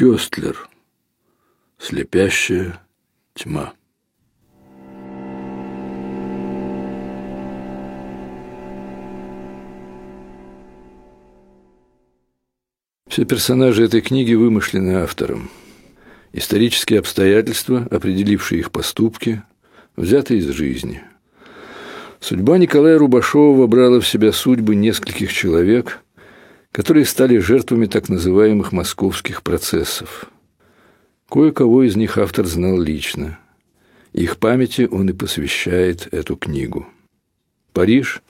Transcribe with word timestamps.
Кёстлер. 0.00 0.56
Слепящая 1.76 2.80
тьма. 3.34 3.74
Все 13.10 13.26
персонажи 13.26 13.84
этой 13.84 14.00
книги 14.00 14.32
вымышлены 14.32 15.02
автором. 15.02 15.50
Исторические 16.32 17.00
обстоятельства, 17.00 17.86
определившие 17.90 18.60
их 18.60 18.72
поступки, 18.72 19.42
взяты 19.96 20.38
из 20.38 20.48
жизни. 20.48 21.02
Судьба 22.20 22.56
Николая 22.56 22.96
Рубашова 22.96 23.54
вобрала 23.54 24.00
в 24.00 24.08
себя 24.08 24.32
судьбы 24.32 24.76
нескольких 24.76 25.30
человек, 25.30 26.00
которые 26.72 27.04
стали 27.04 27.38
жертвами 27.38 27.86
так 27.86 28.08
называемых 28.08 28.72
московских 28.72 29.42
процессов. 29.42 30.30
Кое-кого 31.28 31.84
из 31.84 31.96
них 31.96 32.18
автор 32.18 32.46
знал 32.46 32.80
лично. 32.80 33.38
Их 34.12 34.38
памяти 34.38 34.88
он 34.90 35.08
и 35.08 35.12
посвящает 35.12 36.12
эту 36.12 36.36
книгу. 36.36 36.88
Париж, 37.72 38.22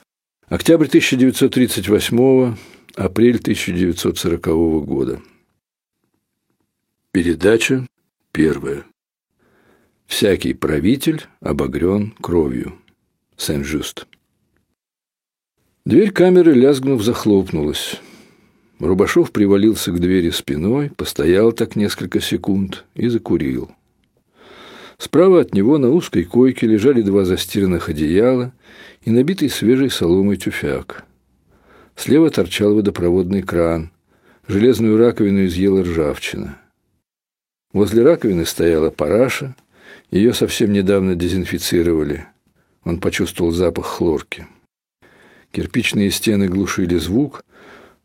октябрь 0.47 0.87
1938 0.87 2.55
апрель 2.95 3.37
1940 3.37 4.45
года. 4.85 5.21
Передача 7.11 7.87
первая. 8.31 8.83
Всякий 10.05 10.53
правитель 10.53 11.25
обогрен 11.39 12.11
кровью. 12.21 12.77
Сен-Жюст. 13.37 14.07
Дверь 15.85 16.11
камеры, 16.11 16.53
лязгнув, 16.53 17.01
захлопнулась. 17.01 17.99
Рубашов 18.81 19.31
привалился 19.31 19.91
к 19.91 19.99
двери 19.99 20.31
спиной, 20.31 20.89
постоял 20.89 21.51
так 21.51 21.75
несколько 21.75 22.19
секунд 22.19 22.85
и 22.95 23.07
закурил. 23.09 23.71
Справа 24.97 25.41
от 25.41 25.53
него 25.53 25.77
на 25.77 25.91
узкой 25.91 26.23
койке 26.23 26.67
лежали 26.67 27.01
два 27.01 27.23
застиранных 27.23 27.89
одеяла 27.89 28.53
и 29.03 29.11
набитый 29.11 29.49
свежей 29.49 29.89
соломой 29.89 30.37
тюфяк. 30.37 31.05
Слева 31.95 32.29
торчал 32.31 32.73
водопроводный 32.73 33.43
кран. 33.43 33.91
Железную 34.47 34.97
раковину 34.97 35.45
изъела 35.45 35.83
ржавчина. 35.83 36.57
Возле 37.73 38.03
раковины 38.03 38.45
стояла 38.45 38.89
параша. 38.89 39.55
Ее 40.09 40.33
совсем 40.33 40.73
недавно 40.73 41.15
дезинфицировали. 41.15 42.25
Он 42.83 42.99
почувствовал 42.99 43.51
запах 43.51 43.85
хлорки. 43.85 44.47
Кирпичные 45.51 46.09
стены 46.11 46.47
глушили 46.47 46.97
звук, 46.97 47.43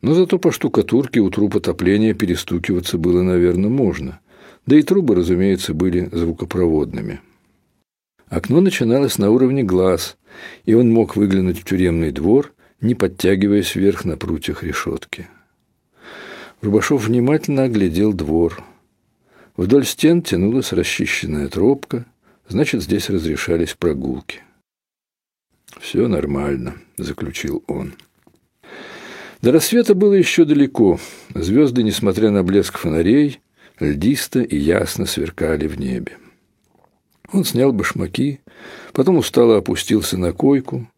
но 0.03 0.15
зато 0.15 0.39
по 0.39 0.53
штукатурке 0.53 1.21
у 1.21 1.31
труб 1.31 1.57
отопления 1.57 2.15
перестукиваться 2.15 2.99
было, 2.99 3.23
наверное, 3.23 3.71
можно. 3.71 4.21
Да 4.67 4.77
и 4.77 4.83
трубы, 4.83 5.15
разумеется, 5.15 5.75
были 5.75 6.09
звукопроводными. 6.13 7.21
Окно 8.29 8.61
начиналось 8.61 9.19
на 9.19 9.31
уровне 9.31 9.63
глаз, 9.63 10.17
и 10.65 10.75
он 10.75 10.93
мог 10.93 11.17
выглянуть 11.17 11.61
в 11.61 11.65
тюремный 11.65 12.11
двор 12.11 12.53
не 12.81 12.95
подтягиваясь 12.95 13.75
вверх 13.75 14.05
на 14.05 14.17
прутьях 14.17 14.63
решетки. 14.63 15.29
Рубашов 16.61 17.07
внимательно 17.07 17.65
оглядел 17.65 18.13
двор. 18.13 18.63
Вдоль 19.57 19.87
стен 19.87 20.23
тянулась 20.23 20.73
расчищенная 20.73 21.49
тропка, 21.49 22.05
значит, 22.49 22.83
здесь 22.83 23.09
разрешались 23.09 23.75
прогулки. 23.75 24.43
«Все 25.81 26.09
нормально»,— 26.09 26.75
заключил 26.97 27.63
он. 27.67 27.95
До 29.43 29.53
рассвета 29.53 29.95
было 29.95 30.15
еще 30.15 30.45
далеко. 30.45 30.99
Звезды, 31.35 31.83
несмотря 31.83 32.31
на 32.31 32.43
блеск 32.43 32.79
фонарей, 32.79 33.41
льдисто 33.81 34.41
и 34.41 34.57
ясно 34.57 35.07
сверкали 35.07 35.67
в 35.67 35.79
небе. 35.79 36.17
Он 37.33 37.45
снял 37.45 37.73
башмаки, 37.73 38.41
потом 38.93 39.19
устало 39.19 39.59
опустился 39.59 40.17
на 40.17 40.33
койку, 40.33 40.89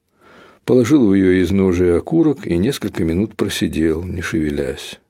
положил 0.64 1.08
в 1.08 1.14
ее 1.14 1.42
изножие 1.42 1.96
окурок 1.96 2.46
и 2.46 2.56
несколько 2.56 3.04
минут 3.04 3.34
просидел, 3.34 4.02
не 4.02 4.20
шевелясь. 4.20 5.00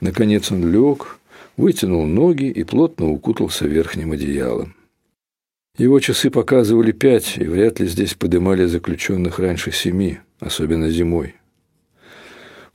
Наконец 0.00 0.52
он 0.52 0.70
лег, 0.70 1.18
вытянул 1.56 2.06
ноги 2.06 2.44
и 2.44 2.62
плотно 2.62 3.10
укутался 3.10 3.66
верхним 3.66 4.12
одеялом. 4.12 4.74
Его 5.76 6.00
часы 6.00 6.30
показывали 6.30 6.92
пять, 6.92 7.38
и 7.38 7.44
вряд 7.44 7.80
ли 7.80 7.86
здесь 7.86 8.14
подымали 8.14 8.66
заключенных 8.66 9.38
раньше 9.38 9.72
семи, 9.72 10.18
особенно 10.40 10.90
зимой. 10.90 11.34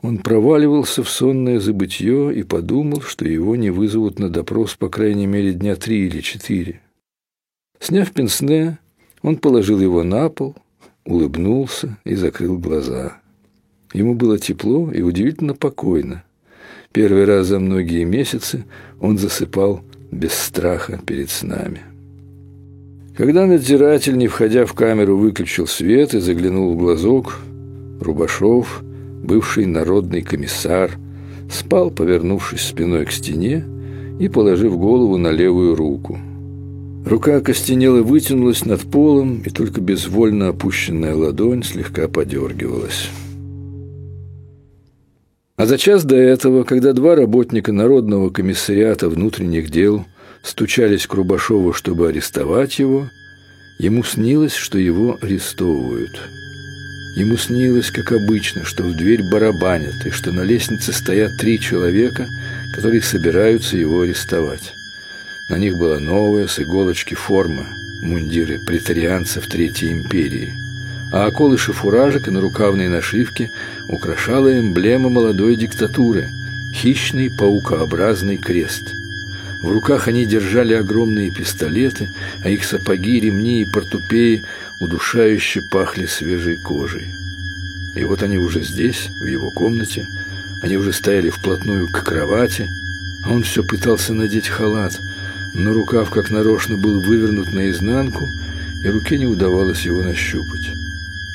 Он 0.04 0.18
проваливался 0.18 1.02
в 1.02 1.10
сонное 1.10 1.62
забытье 1.62 2.36
и 2.36 2.44
подумал, 2.44 3.02
что 3.02 3.26
его 3.26 3.56
не 3.56 3.70
вызовут 3.70 4.20
на 4.20 4.30
допрос 4.30 4.76
по 4.76 4.90
крайней 4.90 5.28
мере 5.28 5.54
дня 5.54 5.78
три 5.78 6.08
или 6.08 6.20
четыре. 6.20 6.82
Сняв 7.80 8.12
пенсне, 8.12 8.80
он 9.22 9.38
положил 9.38 9.80
его 9.80 10.04
на 10.04 10.28
пол, 10.28 10.58
улыбнулся 11.06 11.98
и 12.04 12.16
закрыл 12.16 12.60
глаза. 12.60 13.18
Ему 13.94 14.14
было 14.14 14.38
тепло 14.38 14.92
и 14.92 15.02
удивительно 15.02 15.54
покойно. 15.54 16.26
Первый 16.92 17.24
раз 17.24 17.48
за 17.48 17.60
многие 17.60 18.04
месяцы 18.04 18.66
он 19.00 19.18
засыпал 19.18 19.84
без 20.12 20.34
страха 20.34 21.00
перед 21.06 21.30
снами. 21.30 21.80
Когда 23.16 23.46
надзиратель, 23.46 24.18
не 24.18 24.28
входя 24.28 24.66
в 24.66 24.74
камеру, 24.74 25.16
выключил 25.16 25.66
свет 25.66 26.14
и 26.14 26.20
заглянул 26.20 26.74
в 26.74 26.78
глазок, 26.78 27.40
Рубашов, 28.02 28.84
бывший 29.24 29.66
народный 29.66 30.22
комиссар, 30.22 30.92
спал, 31.52 31.90
повернувшись 31.90 32.62
спиной 32.62 33.06
к 33.06 33.12
стене 33.12 33.66
и 34.20 34.28
положив 34.28 34.78
голову 34.78 35.18
на 35.18 35.32
левую 35.32 35.76
руку– 35.76 36.20
Рука 37.06 37.38
окостенела 37.38 38.02
вытянулась 38.02 38.64
над 38.64 38.82
полом, 38.90 39.42
и 39.46 39.50
только 39.50 39.82
безвольно 39.82 40.50
опущенная 40.50 41.14
ладонь 41.16 41.64
слегка 41.64 42.08
подергивалась. 42.08 43.10
А 45.58 45.66
за 45.66 45.78
час 45.78 46.06
до 46.06 46.16
этого, 46.16 46.64
когда 46.64 46.94
два 46.94 47.16
работника 47.16 47.74
Народного 47.74 48.30
комиссариата 48.30 49.10
внутренних 49.10 49.70
дел 49.70 50.06
стучались 50.44 51.06
к 51.06 51.14
Рубашову, 51.14 51.74
чтобы 51.74 52.08
арестовать 52.08 52.80
его, 52.80 53.10
ему 53.80 54.04
снилось, 54.04 54.54
что 54.54 54.80
его 54.80 55.18
арестовывают. 55.22 56.22
Ему 57.16 57.38
снилось, 57.38 57.92
как 57.92 58.12
обычно, 58.12 58.66
что 58.66 58.84
в 58.84 58.96
дверь 58.96 59.22
барабанят, 59.22 60.06
и 60.06 60.10
что 60.10 60.32
на 60.32 60.42
лестнице 60.42 60.92
стоят 60.92 61.38
три 61.38 61.60
человека, 61.60 62.28
которые 62.74 63.04
собираются 63.04 63.78
его 63.78 64.02
арестовать. 64.02 64.74
На 65.48 65.58
них 65.58 65.78
была 65.78 66.00
новая 66.00 66.48
с 66.48 66.60
иголочки 66.60 67.14
форма, 67.14 67.68
мундиры 68.02 68.58
претарианцев 68.60 69.46
Третьей 69.48 69.92
империи. 69.92 70.54
А 71.12 71.28
околыши 71.28 71.72
фуражек 71.72 72.28
и 72.28 72.32
нарукавные 72.32 72.90
нашивки 72.90 73.52
украшала 73.88 74.60
эмблема 74.60 75.10
молодой 75.10 75.56
диктатуры– 75.56 76.30
хищный 76.74 77.30
паукообразный 77.30 78.38
крест. 78.38 78.96
В 79.62 79.72
руках 79.72 80.10
они 80.10 80.26
держали 80.26 80.74
огромные 80.74 81.32
пистолеты, 81.32 82.10
а 82.44 82.50
их 82.50 82.66
сапоги, 82.66 83.20
ремни 83.20 83.62
и 83.62 83.66
портупеи 83.66 84.44
удушающе 84.84 85.62
пахли 85.62 86.06
свежей 86.06 86.58
кожей. 86.58 87.08
И 87.96 88.04
вот 88.04 88.24
они 88.24 88.38
уже 88.38 88.62
здесь, 88.64 89.10
в 89.20 89.26
его 89.26 89.52
комнате, 89.52 90.08
они 90.62 90.78
уже 90.78 90.94
стояли 90.94 91.30
вплотную 91.30 91.88
к 91.88 92.04
кровати, 92.04 92.70
а 93.24 93.32
он 93.32 93.44
все 93.44 93.64
пытался 93.64 94.14
надеть 94.14 94.48
халат– 94.48 95.00
но 95.54 95.72
рукав 95.72 96.10
как 96.10 96.32
нарочно 96.32 96.78
был 96.78 97.00
вывернут 97.00 97.52
наизнанку, 97.52 98.30
и 98.84 98.90
руке 98.90 99.18
не 99.18 99.26
удавалось 99.26 99.82
его 99.82 100.02
нащупать. 100.02 100.72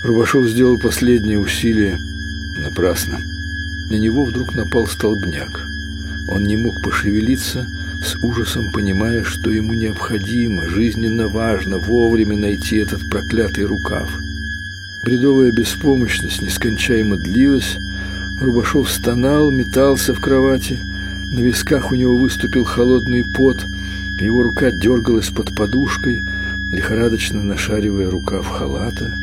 Рубашов 0.03 0.49
сделал 0.49 0.79
последнее 0.79 1.39
усилие 1.39 1.99
напрасно. 2.59 3.21
На 3.91 3.95
него 3.95 4.25
вдруг 4.25 4.55
напал 4.55 4.87
столбняк. 4.87 5.67
Он 6.29 6.45
не 6.45 6.57
мог 6.57 6.83
пошевелиться, 6.83 7.67
с 8.03 8.17
ужасом 8.23 8.71
понимая, 8.73 9.25
что 9.25 9.51
ему 9.51 9.75
необходимо, 9.75 10.69
жизненно 10.69 11.29
важно 11.29 11.79
вовремя 11.79 12.37
найти 12.37 12.77
этот 12.77 13.01
проклятый 13.11 13.65
рукав. 13.65 14.11
Бредовая 15.05 15.53
беспомощность 15.53 16.43
нескончаемо 16.43 17.17
длилась, 17.17 17.77
Рубашов 18.41 18.91
стонал, 18.91 19.51
метался 19.51 20.15
в 20.15 20.21
кровати, 20.21 20.79
на 21.35 21.41
висках 21.41 21.91
у 21.93 21.95
него 21.95 22.17
выступил 22.17 22.65
холодный 22.65 23.25
пот– 23.37 23.57
его 24.21 24.43
рука 24.43 24.71
дергалась 24.73 25.31
под 25.31 25.55
подушкой, 25.55 26.21
лихорадочно 26.73 27.43
нашаривая 27.43 28.11
рукав 28.11 28.47
халата. 28.49 29.15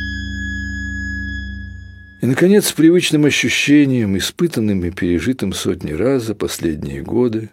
И, 2.22 2.26
наконец, 2.26 2.68
с 2.68 2.72
привычным 2.72 3.26
ощущением, 3.26 4.16
испытанным 4.16 4.84
и 4.84 4.90
пережитым 4.90 5.52
сотни 5.52 5.92
раз 5.92 6.24
за 6.24 6.34
последние 6.34 7.02
годы, 7.02 7.50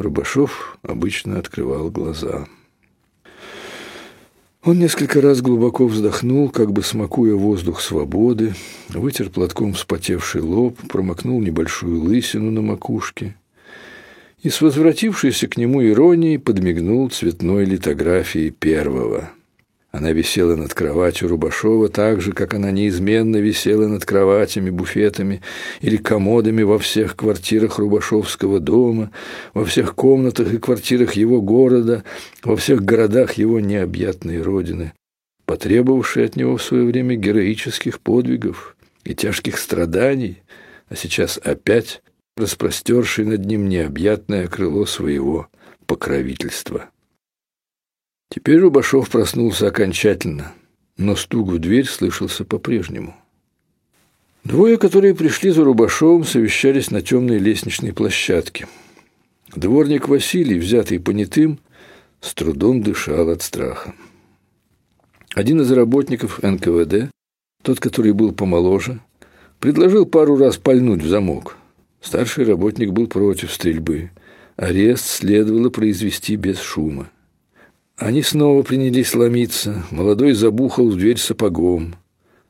Рубашов 0.00 0.78
обычно 0.82 1.38
открывал 1.38 1.90
глаза. 1.90 2.46
Он 4.64 4.78
несколько 4.78 5.20
раз 5.20 5.42
глубоко 5.42 5.86
вздохнул, 5.86 6.48
как 6.48 6.72
бы 6.72 6.82
смакуя 6.82 7.34
воздух 7.34 7.82
свободы, 7.82 8.54
вытер 8.88 9.28
платком 9.28 9.74
вспотевший 9.74 10.40
лоб, 10.40 10.78
промокнул 10.88 11.40
небольшую 11.40 12.00
лысину 12.02 12.50
на 12.50 12.62
макушке 12.62 13.36
и 14.42 14.48
с 14.48 14.62
возвратившейся 14.62 15.48
к 15.48 15.58
нему 15.58 15.86
иронией 15.86 16.38
подмигнул 16.38 17.10
цветной 17.10 17.66
литографией 17.66 18.50
первого. 18.50 19.30
Она 19.92 20.12
висела 20.12 20.54
над 20.54 20.72
кроватью 20.72 21.28
Рубашова 21.28 21.88
так 21.88 22.20
же, 22.20 22.32
как 22.32 22.54
она 22.54 22.70
неизменно 22.70 23.38
висела 23.38 23.88
над 23.88 24.04
кроватями, 24.04 24.70
буфетами 24.70 25.42
или 25.80 25.96
комодами 25.96 26.62
во 26.62 26.78
всех 26.78 27.16
квартирах 27.16 27.78
Рубашовского 27.78 28.60
дома, 28.60 29.10
во 29.52 29.64
всех 29.64 29.96
комнатах 29.96 30.52
и 30.54 30.58
квартирах 30.58 31.14
его 31.14 31.40
города, 31.40 32.04
во 32.44 32.56
всех 32.56 32.84
городах 32.84 33.32
его 33.32 33.58
необъятной 33.58 34.40
родины, 34.42 34.92
потребовавшей 35.44 36.26
от 36.26 36.36
него 36.36 36.56
в 36.56 36.62
свое 36.62 36.84
время 36.84 37.16
героических 37.16 37.98
подвигов 37.98 38.76
и 39.02 39.14
тяжких 39.14 39.58
страданий, 39.58 40.42
а 40.88 40.94
сейчас 40.94 41.36
опять 41.42 42.00
распростерший 42.36 43.24
над 43.24 43.44
ним 43.44 43.68
необъятное 43.68 44.46
крыло 44.46 44.86
своего 44.86 45.48
покровительства. 45.86 46.90
Теперь 48.32 48.60
Рубашов 48.60 49.10
проснулся 49.10 49.66
окончательно, 49.66 50.52
но 50.96 51.16
стук 51.16 51.48
в 51.48 51.58
дверь 51.58 51.86
слышался 51.86 52.44
по-прежнему. 52.44 53.16
Двое, 54.44 54.78
которые 54.78 55.16
пришли 55.16 55.50
за 55.50 55.64
Рубашовым, 55.64 56.24
совещались 56.24 56.92
на 56.92 57.02
темной 57.02 57.38
лестничной 57.38 57.92
площадке. 57.92 58.68
Дворник 59.56 60.08
Василий, 60.08 60.60
взятый 60.60 61.00
понятым, 61.00 61.58
с 62.20 62.32
трудом 62.32 62.84
дышал 62.84 63.30
от 63.30 63.42
страха. 63.42 63.94
Один 65.34 65.60
из 65.62 65.72
работников 65.72 66.40
НКВД, 66.40 67.10
тот, 67.62 67.80
который 67.80 68.12
был 68.12 68.30
помоложе, 68.30 69.00
предложил 69.58 70.06
пару 70.06 70.36
раз 70.36 70.56
пальнуть 70.56 71.02
в 71.02 71.08
замок. 71.08 71.56
Старший 72.00 72.44
работник 72.44 72.92
был 72.92 73.08
против 73.08 73.52
стрельбы. 73.52 74.10
Арест 74.54 75.04
следовало 75.04 75.70
произвести 75.70 76.36
без 76.36 76.60
шума. 76.60 77.10
Они 78.00 78.22
снова 78.22 78.62
принялись 78.62 79.14
ломиться. 79.14 79.84
Молодой 79.90 80.32
забухал 80.32 80.88
в 80.88 80.96
дверь 80.96 81.18
сапогом. 81.18 81.96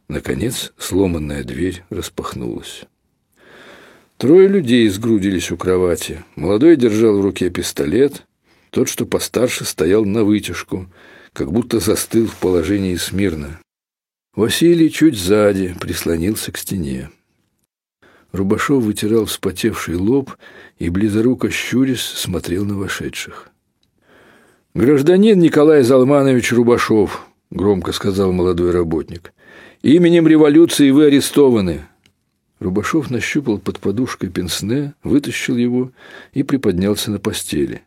Наконец 0.07 0.73
сломанная 0.79 1.43
дверь 1.43 1.83
распахнулась. 1.91 2.85
Трое 4.17 4.47
людей 4.47 4.89
сгрудились 4.89 5.51
у 5.51 5.57
кровати. 5.57 6.23
Молодой 6.37 6.77
держал 6.77 7.19
в 7.19 7.23
руке 7.23 7.51
пистолет. 7.51 8.29
Тот, 8.71 8.89
что 8.89 9.07
постарше, 9.07 9.65
стоял 9.65 10.05
на 10.05 10.23
вытяжку, 10.23 10.87
как 11.33 11.51
будто 11.51 11.81
застыл 11.81 12.29
в 12.29 12.37
положении 12.37 12.95
смирно. 12.95 13.59
Василий 14.37 14.89
чуть 14.89 15.19
сзади 15.19 15.75
прислонился 15.81 16.53
к 16.53 16.59
стене. 16.59 17.11
Рубашов 18.31 18.85
вытирал 18.85 19.25
вспотевший 19.25 19.97
лоб 19.97 20.31
и, 20.79 20.91
близоруко 20.91 21.51
щурясь, 21.51 22.03
смотрел 22.03 22.65
на 22.65 22.77
вошедших. 22.77 23.50
«Гражданин 24.73 25.37
Николай 25.41 25.83
Залманович 25.83 26.53
Рубашов»,— 26.53 27.27
громко 27.51 27.91
сказал 27.91 28.31
молодой 28.31 28.71
работник,— 28.71 29.33
«именем 29.83 30.29
революции 30.29 30.93
вы 30.93 31.07
арестованы». 31.07 31.87
Рубашов 32.61 33.11
нащупал 33.11 33.59
под 33.59 33.81
подушкой 33.81 34.29
пенсне, 34.29 34.95
вытащил 35.03 35.57
его 35.57 35.91
и 36.33 36.45
приподнялся 36.45 37.11
на 37.11 37.19
постели. 37.19 37.83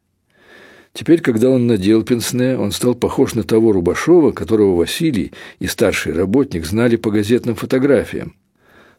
Теперь, 0.92 1.22
когда 1.22 1.52
он 1.52 1.68
надел 1.68 2.04
пенсне, 2.04 2.58
он 2.58 2.74
стал 2.74 2.96
похож 2.96 3.34
на 3.34 3.44
того 3.44 3.72
Рубашова, 3.72 4.34
которого 4.34 4.76
Василий 4.76 5.32
и 5.60 5.68
старший 5.68 6.12
работник 6.12 6.66
знали 6.66 6.98
по 6.98 7.12
газетным 7.12 7.56
фотографиям. 7.56 8.36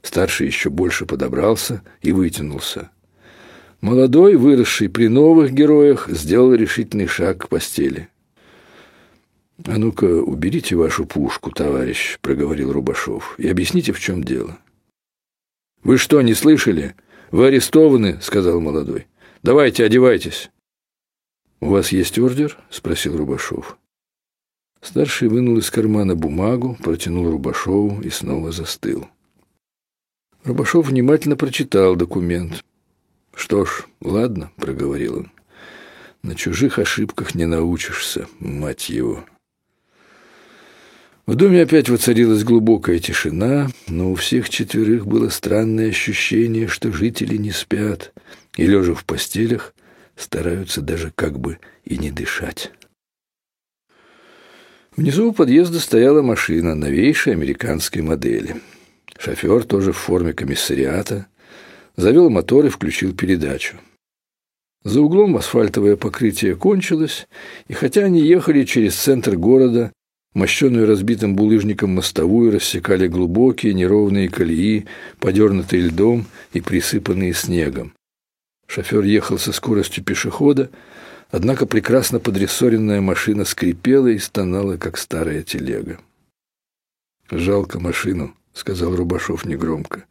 Старший 0.00 0.46
еще 0.46 0.70
больше 0.70 1.04
подобрался 1.04 1.82
и 2.00 2.12
вытянулся. 2.12 2.90
Молодой, 3.84 4.36
выросший 4.36 4.88
при 4.88 5.08
новых 5.08 5.52
героях, 5.52 6.08
сделал 6.08 6.54
решительный 6.54 7.06
шаг 7.06 7.44
к 7.44 7.48
постели. 7.50 8.08
«А 9.66 9.76
ну-ка, 9.76 10.06
уберите 10.06 10.74
вашу 10.74 11.04
пушку, 11.04 11.50
товарищ»,— 11.50 12.18
проговорил 12.22 12.72
Рубашов,— 12.72 13.34
«и 13.38 13.46
объясните, 13.46 13.92
в 13.92 14.00
чем 14.00 14.24
дело». 14.24 14.58
«Вы 15.82 15.98
что, 15.98 16.22
не 16.22 16.32
слышали? 16.32 16.94
Вы 17.30 17.48
арестованы»,— 17.48 18.18
сказал 18.22 18.58
молодой. 18.58 19.06
«Давайте, 19.42 19.84
одевайтесь». 19.84 20.50
«У 21.60 21.68
вас 21.68 21.92
есть 21.92 22.18
ордер?»— 22.18 22.56
спросил 22.70 23.18
Рубашов. 23.18 23.76
Старший 24.80 25.28
вынул 25.28 25.58
из 25.58 25.70
кармана 25.70 26.16
бумагу, 26.16 26.78
протянул 26.82 27.30
Рубашову 27.30 28.00
и 28.00 28.08
снова 28.08 28.50
застыл. 28.50 29.08
Рубашов 30.42 30.88
внимательно 30.88 31.36
прочитал 31.36 31.96
документ. 31.96 32.64
«Что 33.34 33.64
ж, 33.64 33.84
ладно»,— 34.00 34.50
проговорил 34.56 35.18
он. 35.18 35.30
«На 36.22 36.34
чужих 36.34 36.78
ошибках 36.78 37.34
не 37.34 37.46
научишься, 37.46 38.26
мать 38.38 38.88
его». 38.88 39.24
В 41.26 41.34
доме 41.36 41.62
опять 41.62 41.88
воцарилась 41.88 42.44
глубокая 42.44 42.98
тишина, 42.98 43.70
но 43.88 44.12
у 44.12 44.14
всех 44.14 44.50
четверых 44.50 45.06
было 45.06 45.30
странное 45.30 45.88
ощущение, 45.88 46.68
что 46.68 46.92
жители 46.92 47.36
не 47.36 47.50
спят 47.50 48.12
и, 48.56 48.66
лежа 48.66 48.94
в 48.94 49.04
постелях, 49.04 49.74
стараются 50.16 50.82
даже 50.82 51.12
как 51.14 51.38
бы 51.38 51.58
и 51.84 51.96
не 51.96 52.10
дышать. 52.10 52.72
Внизу 54.96 55.30
у 55.30 55.32
подъезда 55.32 55.80
стояла 55.80 56.20
машина 56.20 56.74
новейшей 56.74 57.32
американской 57.32 58.02
модели— 58.02 58.56
Шофер, 59.18 59.64
тоже 59.64 59.92
в 59.92 59.96
форме 59.96 60.32
комиссариата, 60.32 61.26
завел 61.96 62.30
мотор 62.30 62.66
и 62.66 62.68
включил 62.68 63.14
передачу. 63.14 63.76
За 64.82 65.00
углом 65.00 65.36
асфальтовое 65.36 65.96
покрытие 65.96 66.56
кончилось, 66.56 67.26
и 67.68 67.72
хотя 67.72 68.04
они 68.04 68.20
ехали 68.20 68.64
через 68.64 68.94
центр 68.94 69.36
города, 69.36 69.92
мощенную 70.34 70.86
разбитым 70.86 71.34
булыжником 71.36 71.90
мостовую 71.94 72.52
рассекали 72.52 73.08
глубокие 73.08 73.72
неровные 73.72 74.28
колеи, 74.28 74.86
подернутые 75.20 75.84
льдом 75.84 76.26
и 76.52 76.60
присыпанные 76.60 77.32
снегом. 77.32 77.94
Шофер 78.66 79.04
ехал 79.04 79.38
со 79.38 79.52
скоростью 79.52 80.04
пешехода, 80.04 80.70
однако 81.30 81.64
прекрасно 81.64 82.20
подрессоренная 82.20 83.00
машина 83.00 83.44
скрипела 83.44 84.08
и 84.08 84.18
стонала, 84.18 84.76
как 84.76 84.98
старая 84.98 85.42
телега. 85.42 85.98
«Жалко 87.30 87.80
машину»,— 87.80 88.34
сказал 88.52 88.94
Рубашов 88.94 89.46
негромко. 89.46 90.04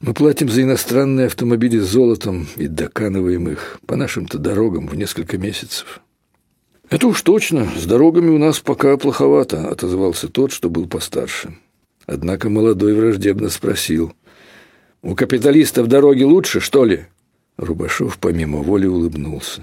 «Мы 0.00 0.14
платим 0.14 0.48
за 0.48 0.62
иностранные 0.62 1.26
автомобили 1.26 1.78
золотом 1.78 2.46
и 2.56 2.66
доканываем 2.66 3.48
их 3.48 3.78
по 3.86 3.96
нашим-то 3.96 4.38
дорогам 4.38 4.88
в 4.88 4.94
несколько 4.94 5.38
месяцев». 5.38 6.00
«Это 6.88 7.08
уж 7.08 7.22
точно. 7.22 7.68
С 7.76 7.84
дорогами 7.84 8.30
у 8.30 8.38
нас 8.38 8.60
пока 8.60 8.96
плоховато»,— 8.96 9.68
отозвался 9.70 10.28
тот, 10.28 10.52
что 10.52 10.70
был 10.70 10.86
постарше. 10.86 11.56
Однако 12.06 12.48
молодой 12.48 12.94
враждебно 12.94 13.48
спросил. 13.48 14.12
«У 15.02 15.14
капиталистов 15.14 15.88
дороги 15.88 16.22
лучше, 16.22 16.60
что 16.60 16.84
ли?» 16.84 17.06
Рубашов 17.56 18.18
помимо 18.18 18.58
воли 18.58 18.86
улыбнулся. 18.86 19.62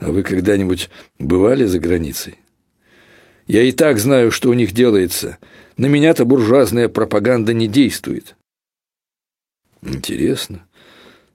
«А 0.00 0.10
вы 0.10 0.22
когда-нибудь 0.22 0.90
бывали 1.18 1.64
за 1.64 1.78
границей?» 1.78 2.36
«Я 3.46 3.62
и 3.62 3.70
так 3.70 3.98
знаю, 3.98 4.32
что 4.32 4.50
у 4.50 4.54
них 4.54 4.72
делается. 4.72 5.38
На 5.76 5.86
меня-то 5.86 6.24
буржуазная 6.24 6.88
пропаганда 6.88 7.52
не 7.54 7.68
действует. 7.68 8.35
Интересно, 9.86 10.66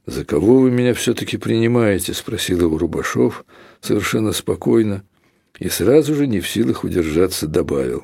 за 0.06 0.26
кого 0.26 0.60
вы 0.60 0.72
меня 0.72 0.94
все-таки 0.94 1.38
принимаете? 1.38 2.14
Спросил 2.14 2.60
его 2.62 2.78
Рубашов 2.78 3.46
совершенно 3.80 4.34
спокойно 4.34 5.04
и 5.58 5.70
сразу 5.70 6.16
же 6.16 6.28
не 6.28 6.42
в 6.42 6.50
силах 6.50 6.84
удержаться 6.84 7.48
добавил. 7.48 8.04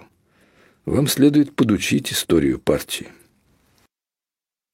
Вам 0.85 1.07
следует 1.07 1.53
подучить 1.53 2.13
историю 2.13 2.59
партии. 2.59 3.07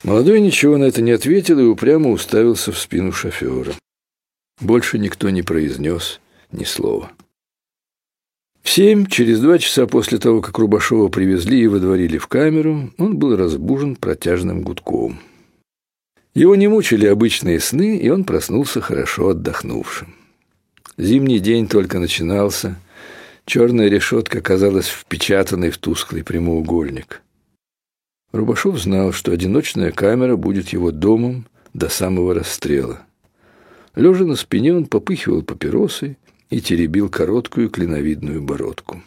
Молодой 0.04 0.42
ничего 0.42 0.78
на 0.78 0.84
это 0.84 1.02
не 1.02 1.12
ответил 1.12 1.60
и 1.60 1.64
упрямо 1.64 2.12
уставился 2.12 2.72
в 2.72 2.78
спину 2.78 3.12
шофера. 3.12 3.74
Больше 4.60 5.00
никто 5.00 5.30
не 5.32 5.42
произнес 5.42 6.20
ни 6.52 6.66
слова. 6.66 7.12
В 8.62 8.70
семь, 8.70 9.08
через 9.08 9.40
два 9.40 9.58
часа 9.58 9.88
после 9.88 10.20
того, 10.20 10.42
как 10.42 10.58
Рубашова 10.60 11.08
привезли 11.08 11.62
и 11.62 11.68
выдворили 11.68 12.18
в 12.18 12.28
камеру, 12.28 12.94
он 12.98 13.18
был 13.18 13.36
разбужен 13.36 13.96
протяжным 13.96 14.62
гудком. 14.62 15.20
Его 16.34 16.56
не 16.56 16.68
мучили 16.68 17.06
обычные 17.06 17.60
сны, 17.60 17.98
и 17.98 18.10
он 18.10 18.24
проснулся 18.24 18.82
хорошо 18.82 19.30
отдохнувшим. 19.30 20.16
Зимний 20.98 21.40
день 21.40 21.68
только 21.68 22.00
начинался, 22.00 22.80
черная 23.46 23.88
решетка 23.88 24.42
казалась 24.42 24.88
впечатанной 24.88 25.70
в 25.70 25.78
тусклый 25.78 26.24
прямоугольник. 26.24 27.22
Рубашов 28.32 28.80
знал, 28.80 29.12
что 29.12 29.32
одиночная 29.32 29.92
камера 29.92 30.36
будет 30.36 30.70
его 30.70 30.92
домом 30.92 31.46
до 31.74 31.90
самого 31.90 32.34
расстрела. 32.34 33.02
Лежа 33.96 34.26
на 34.26 34.36
спине, 34.36 34.74
он 34.76 34.86
попыхивал 34.86 35.44
папиросой, 35.44 36.18
и 36.54 36.62
теребил 36.62 37.10
короткую 37.10 37.70
клиновидную 37.70 38.40
бородку. 38.40 39.02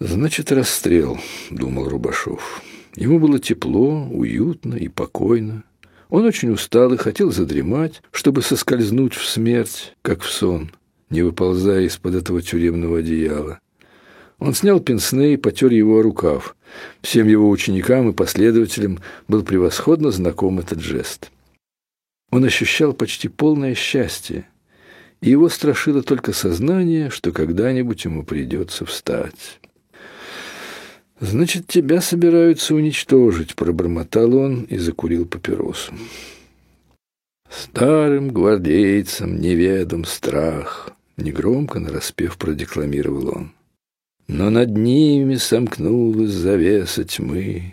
«Значит, 0.00 0.50
расстрел»,— 0.50 1.20
думал 1.50 1.88
Рубашов. 1.88 2.60
Ему 2.96 3.18
было 3.18 3.38
тепло, 3.38 4.08
уютно 4.10 4.74
и 4.74 4.88
покойно. 4.88 5.64
Он 6.08 6.24
очень 6.24 6.50
устал 6.50 6.92
и 6.94 6.96
хотел 6.96 7.30
задремать, 7.30 8.02
чтобы 8.10 8.40
соскользнуть 8.42 9.14
в 9.14 9.28
смерть, 9.28 9.94
как 10.02 10.22
в 10.22 10.30
сон, 10.30 10.70
не 11.10 11.22
выползая 11.22 11.82
из-под 11.82 12.14
этого 12.14 12.40
тюремного 12.40 12.98
одеяла. 12.98 13.60
Он 14.38 14.54
снял 14.54 14.80
пенсне 14.80 15.34
и 15.34 15.36
потер 15.36 15.72
его 15.72 15.98
о 15.98 16.02
рукав. 16.02 16.56
Всем 17.02 17.28
его 17.28 17.50
ученикам 17.50 18.08
и 18.10 18.14
последователям 18.14 18.98
был 19.28 19.42
превосходно 19.42 20.10
знаком 20.10 20.58
этот 20.58 20.80
жест. 20.80 21.30
Он 22.30 22.44
ощущал 22.44 22.92
почти 22.92 23.28
полное 23.28 23.74
счастье, 23.74 24.48
и 25.20 25.30
его 25.30 25.48
страшило 25.48 26.02
только 26.02 26.32
сознание, 26.32 27.10
что 27.10 27.32
когда-нибудь 27.32 28.04
ему 28.04 28.24
придется 28.24 28.84
встать. 28.84 29.60
«Значит, 31.18 31.66
тебя 31.66 32.02
собираются 32.02 32.74
уничтожить»,— 32.74 33.54
пробормотал 33.56 34.36
он 34.36 34.64
и 34.64 34.76
закурил 34.76 35.24
папиросу. 35.24 35.94
«Старым 37.48 38.28
гвардейцам 38.28 39.40
неведом 39.40 40.04
страх»,— 40.04 40.90
негромко 41.16 41.80
нараспев 41.80 42.36
продекламировал 42.36 43.28
он. 43.34 43.52
«Но 44.28 44.50
над 44.50 44.76
ними 44.76 45.36
сомкнулась 45.36 46.32
завеса 46.32 47.04
тьмы. 47.04 47.72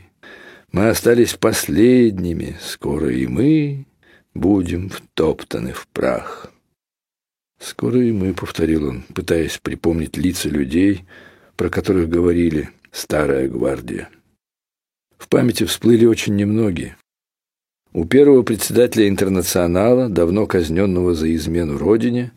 Мы 0.72 0.88
остались 0.88 1.34
последними, 1.34 2.58
скоро 2.62 3.12
и 3.12 3.28
мы 3.28 3.86
будем 4.34 4.90
втоптаны 4.90 5.74
в 5.74 5.88
прах». 5.88 6.50
«Скоро 7.60 8.02
и 8.02 8.12
мы»,— 8.14 8.34
повторил 8.36 8.88
он, 8.88 9.04
пытаясь 9.14 9.58
припомнить 9.58 10.16
лица 10.16 10.48
людей, 10.48 11.04
про 11.58 11.70
которых 11.70 12.08
говорили— 12.08 12.70
старая 12.94 13.50
гвардия. 13.50 14.10
В 15.18 15.28
памяти 15.28 15.66
всплыли 15.66 16.06
очень 16.06 16.36
немногие. 16.36 16.96
У 17.92 18.06
первого 18.06 18.44
председателя 18.44 19.10
интернационала, 19.10 20.10
давно 20.10 20.46
казненного 20.46 21.14
за 21.14 21.34
измену 21.36 21.78
родине, 21.78 22.32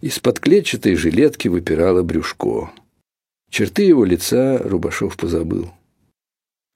из-под 0.00 0.40
клетчатой 0.40 0.96
жилетки 0.96 1.48
выпирало 1.48 2.02
брюшко. 2.02 2.70
Черты 3.50 3.82
его 3.82 4.04
лица 4.04 4.58
Рубашов 4.58 5.16
позабыл. 5.16 5.72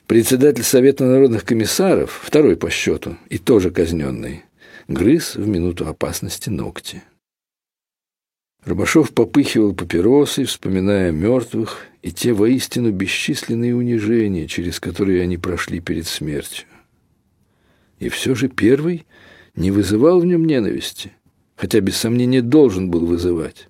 Председатель 0.06 0.62
Совета 0.62 1.04
народных 1.04 1.45
комиссаров, 1.45 2.21
второй 2.23 2.56
по 2.56 2.71
счету, 2.71 3.16
и 3.28 3.38
тоже 3.38 3.71
казненный, 3.71 4.45
грыз 4.87 5.35
в 5.35 5.49
минуту 5.49 5.88
опасности 5.88 6.49
ногти. 6.49 7.02
Рыбашов 8.64 9.12
попыхивал 9.12 9.75
папиросой, 9.75 10.45
вспоминая 10.45 11.12
мертвых 11.12 11.87
и 12.07 12.13
те 12.13 12.33
воистину 12.33 12.93
бесчисленные 12.93 13.75
унижения, 13.75 14.47
через 14.47 14.79
которые 14.79 15.23
они 15.23 15.39
прошли 15.39 15.81
перед 15.81 16.07
смертью. 16.07 16.69
И 17.99 18.09
все 18.11 18.37
же 18.37 18.47
первый 18.47 19.05
не 19.57 19.73
вызывал 19.73 20.21
в 20.21 20.25
нем 20.25 20.45
ненависти, 20.45 21.11
хотя 21.57 21.81
без 21.81 21.97
сомнения 21.97 22.43
должен 22.43 22.93
был 22.93 23.07
вызывать. 23.07 23.69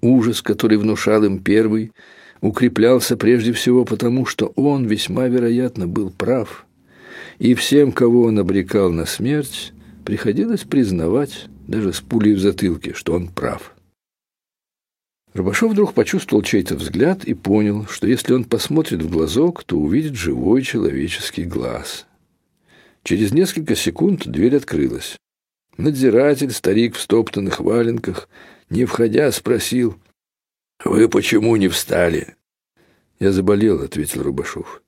Ужас, 0.00 0.42
который 0.42 0.78
внушал 0.78 1.24
им 1.24 1.40
первый, 1.42 1.90
укреплялся 2.40 3.16
прежде 3.16 3.52
всего 3.52 3.84
потому, 3.84 4.26
что 4.26 4.52
он 4.54 4.86
весьма 4.86 5.26
вероятно 5.26 5.88
был 5.88 6.10
прав, 6.10 6.66
и 7.40 7.54
всем, 7.54 7.90
кого 7.90 8.26
он 8.26 8.38
обрекал 8.38 8.92
на 8.92 9.06
смерть, 9.06 9.72
приходилось 10.04 10.62
признавать, 10.62 11.46
даже 11.66 11.92
с 11.92 12.00
пулей 12.00 12.34
в 12.34 12.38
затылке, 12.38 12.94
что 12.94 13.12
он 13.14 13.26
прав. 13.26 13.73
Рыбашов 15.34 15.72
вдруг 15.72 15.94
почувствовал 15.94 16.42
чей-то 16.42 16.76
взгляд 16.76 17.24
и 17.24 17.34
понял, 17.34 17.86
что 17.86 18.06
если 18.06 18.32
он 18.32 18.44
посмотрит 18.44 19.02
в 19.02 19.10
глазок, 19.10 19.64
то 19.64 19.76
увидит 19.76 20.14
живой 20.14 20.62
человеческий 20.62 21.42
глаз. 21.42 22.06
Через 23.02 23.32
несколько 23.32 23.74
секунд 23.74 24.26
дверь 24.26 24.56
открылась. 24.56 25.16
Надзиратель, 25.76 26.52
старик 26.52 26.94
в 26.94 27.00
стоптанных 27.00 27.58
валенках, 27.58 28.28
не 28.70 28.84
входя, 28.84 29.32
спросил, 29.32 29.98
«Вы 30.84 31.08
почему 31.08 31.56
не 31.56 31.66
встали?» 31.66 32.36
«Я 33.18 33.32
заболел»,— 33.32 33.82
ответил 33.82 34.22
Рубашов. 34.22 34.82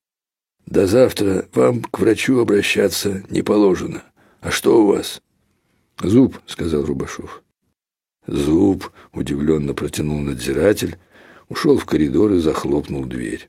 «До 0.65 0.87
завтра 0.87 1.49
вам 1.55 1.83
к 1.83 1.99
врачу 1.99 2.39
обращаться 2.39 3.25
не 3.31 3.43
положено. 3.43 4.05
А 4.41 4.53
что 4.53 4.83
у 4.83 4.87
вас?» 4.87 5.21
«Зуб»,— 6.01 6.39
сказал 6.47 6.85
Рубашов. 6.85 7.43
Зуб 8.27 8.91
удивленно 9.13 9.75
протянул 9.75 10.19
надзиратель, 10.21 10.97
ушел 11.49 11.79
в 11.79 11.85
коридор 11.85 12.33
и 12.33 12.39
захлопнул 12.39 13.05
дверь. 13.05 13.49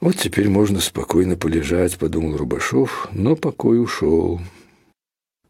Вот 0.00 0.16
теперь 0.16 0.48
можно 0.48 0.80
спокойно 0.80 1.36
полежать, 1.36 1.98
подумал 1.98 2.36
Рубашов, 2.36 3.08
но 3.12 3.34
покой 3.34 3.82
ушел. 3.82 4.40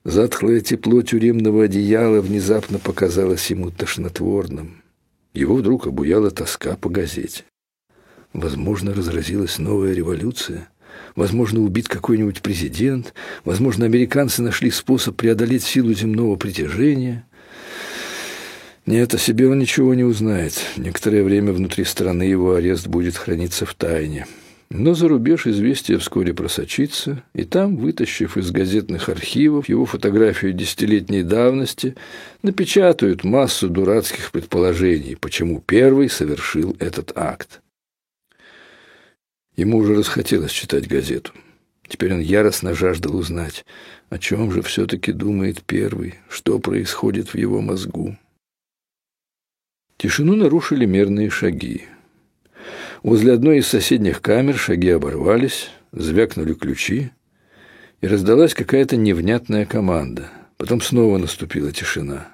Затхлое 0.04 0.60
тепло 0.60 1.02
тюремного 1.02 1.64
одеяла 1.64 2.20
внезапно 2.20 2.78
показалось 2.78 3.50
ему 3.50 3.70
тошнотворным. 3.70 4.82
Его 5.34 5.56
вдруг 5.56 5.88
обуяла 5.88 6.30
тоска 6.30 6.76
по 6.76 6.88
газете. 6.88 7.44
Возможно, 8.32 8.94
разразилась 8.94 9.58
новая 9.58 9.92
революция. 9.92 10.68
Возможно, 11.14 11.60
убит 11.60 11.88
какой-нибудь 11.88 12.42
президент. 12.42 13.14
Возможно, 13.44 13.84
американцы 13.84 14.42
нашли 14.42 14.70
способ 14.70 15.16
преодолеть 15.16 15.64
силу 15.64 15.92
земного 15.92 16.36
притяжения. 16.36 17.26
Нет, 18.86 19.14
о 19.14 19.18
себе 19.18 19.48
он 19.48 19.58
ничего 19.58 19.94
не 19.94 20.04
узнает. 20.04 20.54
Некоторое 20.76 21.24
время 21.24 21.52
внутри 21.52 21.84
страны 21.84 22.22
его 22.22 22.54
арест 22.54 22.86
будет 22.86 23.16
храниться 23.16 23.66
в 23.66 23.74
тайне. 23.74 24.26
Но 24.68 24.94
за 24.94 25.08
рубеж 25.08 25.46
известие 25.46 25.98
вскоре 25.98 26.34
просочится, 26.34 27.22
и 27.34 27.44
там, 27.44 27.76
вытащив 27.76 28.36
из 28.36 28.50
газетных 28.50 29.08
архивов 29.08 29.68
его 29.68 29.86
фотографию 29.86 30.52
десятилетней 30.52 31.22
давности, 31.22 31.94
напечатают 32.42 33.22
массу 33.22 33.68
дурацких 33.68 34.32
предположений, 34.32 35.16
почему 35.16 35.62
первый 35.64 36.10
совершил 36.10 36.76
этот 36.80 37.12
акт. 37.14 37.60
Ему 39.56 39.78
уже 39.78 39.94
расхотелось 39.94 40.52
читать 40.52 40.86
газету. 40.86 41.32
Теперь 41.88 42.12
он 42.12 42.20
яростно 42.20 42.74
жаждал 42.74 43.16
узнать, 43.16 43.64
о 44.10 44.18
чем 44.18 44.50
же 44.52 44.60
все-таки 44.62 45.12
думает 45.12 45.62
первый, 45.62 46.16
что 46.28 46.58
происходит 46.58 47.30
в 47.30 47.36
его 47.36 47.60
мозгу. 47.60 48.16
Тишину 49.96 50.36
нарушили 50.36 50.84
мерные 50.84 51.30
шаги. 51.30 51.84
Возле 53.02 53.32
одной 53.32 53.58
из 53.58 53.66
соседних 53.66 54.20
камер 54.20 54.58
шаги 54.58 54.90
оборвались, 54.90 55.70
звякнули 55.92 56.52
ключи, 56.52 57.12
и 58.02 58.06
раздалась 58.06 58.52
какая-то 58.52 58.96
невнятная 58.96 59.64
команда. 59.64 60.30
Потом 60.58 60.82
снова 60.82 61.16
наступила 61.16 61.72
тишина. 61.72 62.28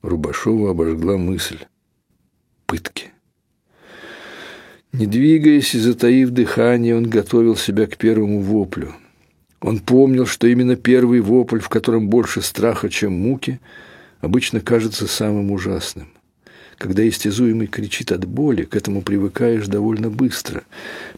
Рубашова 0.00 0.70
обожгла 0.70 1.18
мысль. 1.18 1.58
Пытки. 2.66 3.09
Не 4.92 5.06
двигаясь 5.06 5.74
и 5.74 5.78
затаив 5.78 6.30
дыхание, 6.30 6.96
он 6.96 7.08
готовил 7.08 7.56
себя 7.56 7.86
к 7.86 7.96
первому 7.96 8.40
воплю. 8.40 8.92
Он 9.60 9.78
помнил, 9.78 10.26
что 10.26 10.46
именно 10.46 10.74
первый 10.74 11.20
вопль, 11.20 11.60
в 11.60 11.68
котором 11.68 12.08
больше 12.08 12.42
страха, 12.42 12.88
чем 12.88 13.12
муки, 13.12 13.60
обычно 14.20 14.60
кажется 14.60 15.06
самым 15.06 15.52
ужасным. 15.52 16.08
Когда 16.76 17.06
истязуемый 17.06 17.66
кричит 17.66 18.10
от 18.10 18.24
боли, 18.24 18.64
к 18.64 18.74
этому 18.74 19.02
привыкаешь 19.02 19.66
довольно 19.66 20.08
быстро. 20.08 20.64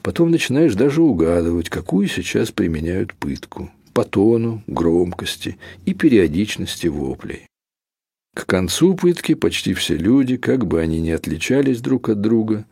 Потом 0.02 0.33
начинаешь 0.33 0.75
даже 0.75 1.00
угадывать, 1.02 1.71
какую 1.71 2.09
сейчас 2.09 2.50
применяют 2.50 3.14
пытку 3.14 3.71
по 3.95 4.05
тону, 4.05 4.62
громкости 4.67 5.59
и 5.85 5.95
периодичности 5.95 6.88
воплей. 6.88 7.47
К 8.35 8.47
концу 8.47 8.95
пытки 8.95 9.35
почти 9.35 9.75
все 9.75 9.97
люди, 9.97 10.37
как 10.37 10.67
бы 10.67 10.81
они 10.81 11.00
ни 11.00 11.11
отличались 11.11 11.81
друг 11.81 12.09
от 12.09 12.21
друга, 12.21 12.64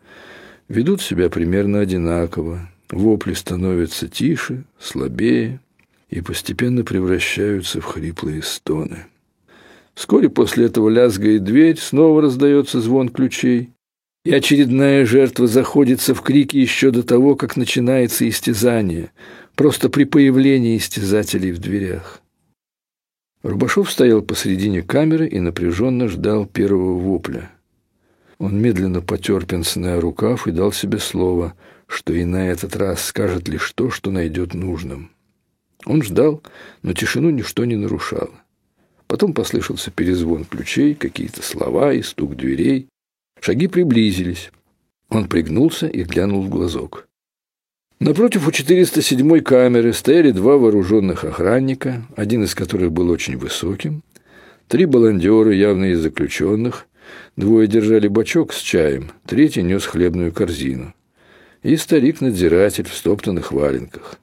ведут 0.71 1.03
себя 1.03 1.29
примерно 1.29 1.81
одинаково. 1.81 2.71
Вопли 2.89 3.35
становятся 3.35 4.09
тише, 4.09 4.65
слабее 4.79 5.61
и 6.09 6.23
постепенно 6.23 6.85
превращаются 6.85 7.81
в 7.81 7.85
хриплые 7.85 8.43
стоны. 8.43 9.07
Вскоре 9.95 10.29
после 10.29 10.67
этого 10.67 10.89
лязгает 10.89 11.45
дверь, 11.45 11.79
снова 11.79 12.23
раздается 12.23 12.81
звон 12.81 13.11
ключей, 13.11 13.71
и 14.25 14.33
очередная 14.33 15.05
жертва 15.05 15.47
заходится 15.47 16.15
в 16.15 16.23
крики 16.23 16.57
еще 16.57 16.91
до 16.91 17.03
того, 17.03 17.37
как 17.37 17.57
начинается 17.57 18.29
истязание, 18.29 19.12
просто 19.55 19.89
при 19.89 20.05
появлении 20.05 20.77
истязателей 20.77 21.53
в 21.53 21.59
дверях. 21.59 22.23
Рубашов 23.43 23.91
стоял 23.91 24.23
посредине 24.23 24.83
камеры 24.83 25.29
и 25.29 25.41
напряженно 25.41 26.09
ждал 26.09 26.47
первого 26.47 26.99
вопля– 26.99 27.50
он 28.40 28.59
медленно 28.59 29.02
потер 29.02 29.44
пенсне 29.44 29.99
рукав 29.99 30.49
и 30.49 30.50
дал 30.50 30.73
себе 30.73 30.99
слово, 30.99 31.54
что 31.87 32.14
и 32.14 32.25
на 32.25 32.49
этот 32.49 32.75
раз 32.75 33.04
скажет 33.04 33.49
лишь 33.49 33.70
то, 33.73 33.90
что 33.90 34.11
найдет 34.11 34.54
нужным. 34.54 35.11
Он 35.85 36.02
ждал, 36.02 36.42
но 36.82 36.94
тишину 36.94 37.28
ничто 37.28 37.66
не 37.66 37.76
нарушало. 37.76 38.30
Потом 39.06 39.35
послышался 39.35 39.90
перезвон 39.90 40.47
ключей, 40.47 40.94
какие-то 40.94 41.42
слова 41.42 41.92
и 41.92 42.00
стук 42.00 42.35
дверей. 42.35 42.88
Шаги 43.40 43.66
приблизились. 43.66 44.50
Он 45.11 45.28
пригнулся 45.28 45.87
и 45.87 46.02
глянул 46.02 46.42
в 46.42 46.49
глазок. 46.49 47.09
Напротив 47.99 48.49
у 48.49 48.52
407 48.52 49.40
камеры 49.40 49.92
стояли 49.92 50.30
два 50.30 50.56
вооруженных 50.56 51.25
охранника, 51.25 52.06
один 52.16 52.44
из 52.44 52.54
которых 52.54 52.90
был 52.90 53.11
очень 53.11 53.37
высоким, 53.37 54.02
три 54.66 54.87
баландера, 54.87 55.52
явно 55.52 55.92
из 55.92 56.00
заключенных, 56.00 56.87
двое 57.37 57.67
держали 57.67 58.09
бачок 58.09 58.52
с 58.52 58.59
чаем, 58.59 59.12
третий 59.26 59.62
нес 59.62 59.85
хлебную 59.87 60.33
корзину, 60.33 60.95
и 61.62 61.76
старик-надзиратель 61.76 62.88
в 62.88 62.95
стоптанных 62.95 63.52
валенках. 63.52 64.19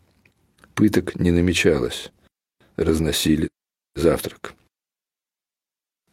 Пыток 0.74 1.16
не 1.16 1.32
намечалось. 1.32 2.12
Разносили 2.76 3.50
завтрак. 3.96 4.54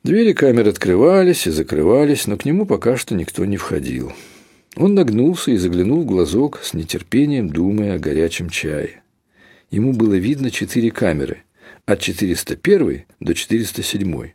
Двери 0.02 0.32
камер 0.32 0.68
открывались 0.68 1.46
и 1.46 1.50
закрывались, 1.50 2.26
но 2.26 2.36
к 2.36 2.44
нему 2.44 2.66
пока 2.66 2.96
что 2.96 3.14
никто 3.14 3.44
не 3.44 3.56
входил. 3.56 4.12
Он 4.76 4.94
нагнулся 4.94 5.50
и 5.50 5.56
заглянул 5.56 6.02
в 6.02 6.06
глазок 6.06 6.60
с 6.62 6.74
нетерпением, 6.74 7.48
думая 7.48 7.94
о 7.94 7.98
горячем 7.98 8.50
чае. 8.50 9.02
Ему 9.70 9.92
было 9.92 10.14
видно 10.14 10.50
четыре 10.50 10.90
камеры, 10.90 11.44
от 11.86 12.00
401 12.00 13.04
до 13.20 13.34
407. 13.34 14.32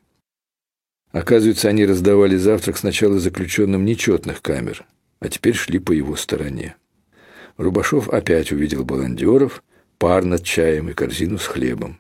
Оказывается, 1.12 1.70
они 1.70 1.86
раздавали 1.86 2.36
завтрак 2.36 2.78
сначала 2.78 3.20
заключенным 3.20 3.84
нечетных 3.84 4.42
камер, 4.42 4.86
а 5.20 5.30
теперь 5.30 5.56
шли 5.56 5.80
по 5.80 5.92
его 5.92 6.16
стороне. 6.16 6.76
Рубашов 7.58 8.10
опять 8.10 8.52
увидел 8.52 8.86
баландеров, 8.86 9.64
пар 9.98 10.24
над 10.24 10.44
чаем 10.44 10.90
и 10.90 10.94
корзину 10.94 11.40
с 11.40 11.46
хлебом. 11.46 12.00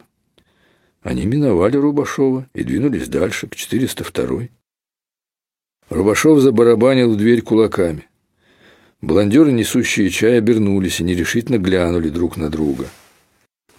Они 1.01 1.25
миновали 1.25 1.77
Рубашова 1.77 2.47
и 2.53 2.63
двинулись 2.63 3.07
дальше, 3.07 3.47
к 3.47 3.55
402 3.55 4.49
Рубашов 5.89 6.39
забарабанил 6.39 7.11
в 7.11 7.17
дверь 7.17 7.41
кулаками. 7.41 8.05
Блондеры, 9.01 9.51
несущие 9.51 10.09
чай, 10.09 10.37
обернулись 10.37 10.99
и 10.99 11.03
нерешительно 11.03 11.57
глянули 11.57 12.09
друг 12.09 12.37
на 12.37 12.49
друга. 12.49 12.85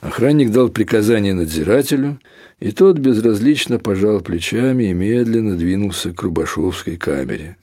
Охранник 0.01 0.51
дал 0.51 0.71
приказание 0.71 1.35
надзирателю, 1.35 2.21
и 2.59 2.73
тот 2.73 2.99
безразлично 2.99 3.79
пожал 3.79 4.21
плечами 4.21 4.85
и 4.85 4.95
медленно 4.95 5.57
двинулся 5.57 6.13
к 6.13 6.23
Рубашовской 6.23 6.97
камере. 6.97 7.57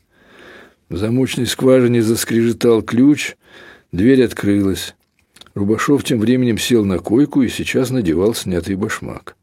В 0.90 0.98
замочной 0.98 1.48
скважине 1.48 2.04
заскрежетал 2.04 2.84
ключ, 2.84 3.36
дверь 3.92 4.24
открылась. 4.24 4.96
Рубашов 5.56 6.04
тем 6.04 6.20
временем 6.20 6.60
сел 6.60 6.86
на 6.86 7.00
койку 7.00 7.42
и 7.42 7.50
сейчас 7.50 7.90
надевал 7.90 8.36
снятый 8.36 8.76
башмак. 8.76 9.36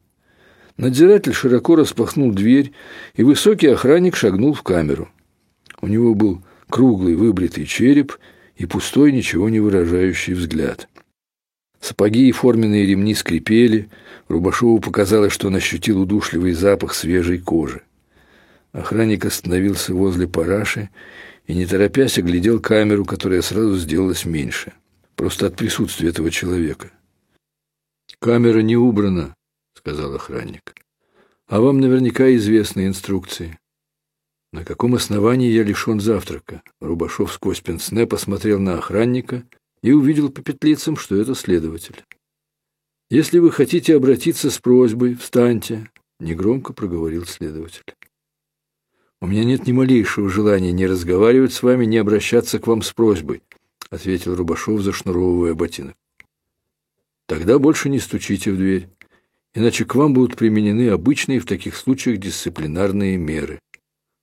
Надзиратель 0.76 1.32
широко 1.32 1.74
распахнул 1.76 2.32
дверь, 2.32 2.72
и 3.14 3.24
высокий 3.24 3.66
охранник 3.66 4.14
шагнул 4.14 4.54
в 4.54 4.62
камеру. 4.62 5.08
У 5.80 5.88
него 5.88 6.14
был 6.14 6.42
круглый 6.68 7.16
выбритый 7.16 7.66
череп 7.66 8.16
и 8.57 8.66
пустой, 8.66 9.12
ничего 9.12 9.48
не 9.48 9.59
выражающий 9.59 10.35
взгляд. 10.35 10.88
Сапоги 11.85 12.31
и 12.31 12.33
форменные 12.33 12.87
ремни 12.87 13.14
скрипели, 13.14 13.90
Рубашову 14.29 14.81
показалось, 14.81 15.35
что 15.35 15.49
он 15.49 15.57
ощутил 15.57 16.01
удушливый 16.01 16.53
запах 16.53 16.94
свежей 16.94 17.37
кожи. 17.37 17.83
Охранник 18.73 19.27
остановился 19.27 19.92
возле 19.92 20.27
параши 20.27 20.88
и, 21.47 21.55
не 21.55 21.66
торопясь, 21.66 22.16
оглядел 22.16 22.59
камеру, 22.59 23.05
которая 23.05 23.42
сразу 23.42 23.77
сделалась 23.77 24.25
меньше, 24.25 24.73
просто 25.14 25.49
от 25.49 25.57
присутствия 25.57 26.09
этого 26.09 26.31
человека. 26.31 26.90
«Камера 28.18 28.61
не 28.61 28.79
убрана»,— 28.79 29.35
сказал 29.75 30.14
охранник. 30.14 30.75
«А 31.49 31.61
вам 31.61 31.81
наверняка 31.81 32.35
известны 32.35 32.87
инструкции». 32.87 33.59
На 34.55 34.64
каком 34.64 34.94
основании 34.94 35.51
я 35.51 35.62
лишен 35.62 36.01
завтрака? 36.01 36.62
Рубашов 36.81 37.31
сквозь 37.31 37.61
пенсне 37.61 38.07
посмотрел 38.07 38.59
на 38.59 38.79
охранника 38.79 39.44
и 39.85 39.92
увидел 39.92 40.31
по 40.31 40.40
петлицам, 40.40 40.97
что 40.97 41.14
это 41.14 41.35
следователь. 41.35 42.03
Если 43.11 43.38
вы 43.38 43.53
хотите 43.53 43.94
обратиться 43.94 44.51
с 44.51 44.59
просьбой, 44.59 45.14
встаньте, 45.14 45.90
негромко 46.18 46.73
проговорил 46.73 47.27
следователь. 47.27 47.85
У 49.20 49.27
меня 49.27 49.44
нет 49.44 49.66
ни 49.66 49.73
малейшего 49.73 50.31
желания 50.31 50.73
ни 50.73 50.85
разговаривать 50.85 51.53
с 51.53 51.62
вами, 51.62 51.85
ни 51.85 51.99
обращаться 51.99 52.59
к 52.59 52.66
вам 52.66 52.81
с 52.81 52.94
просьбой, 52.94 53.42
ответил 53.90 54.35
Рубашов, 54.35 54.81
зашнуровывая 54.81 55.53
ботинок. 55.53 55.97
Тогда 57.27 57.59
больше 57.59 57.90
не 57.90 57.99
стучите 57.99 58.53
в 58.53 58.57
дверь, 58.57 58.88
иначе 59.53 59.85
к 59.85 59.94
вам 59.97 60.14
будут 60.14 60.37
применены 60.37 60.88
обычные 60.88 61.40
в 61.40 61.47
таких 61.47 61.77
случаях 61.77 62.16
дисциплинарные 62.16 63.18
меры 63.18 63.61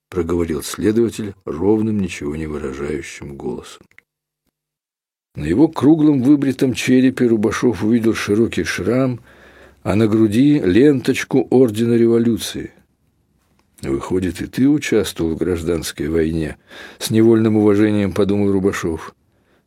проговорил 0.08 0.62
следователь 0.64 1.34
ровным, 1.44 2.00
ничего 2.00 2.34
не 2.34 2.46
выражающим 2.46 3.36
голосом. 3.36 3.86
На 5.34 5.44
его 5.44 5.68
круглом 5.68 6.22
выбритом 6.22 6.74
черепе 6.74 7.26
Рубашов 7.26 7.82
увидел 7.82 8.14
широкий 8.14 8.64
шрам, 8.64 9.20
а 9.82 9.94
на 9.94 10.06
груди 10.06 10.60
ленточку 10.60 11.46
Ордена 11.50 11.94
Революции. 11.94 12.72
«Выходит, 13.80 14.40
и 14.40 14.46
ты 14.46 14.68
участвовал 14.68 15.34
в 15.34 15.38
гражданской 15.38 16.08
войне?» 16.08 16.56
С 16.98 17.10
невольным 17.10 17.56
уважением 17.56 18.12
подумал 18.12 18.52
Рубашов. 18.52 19.14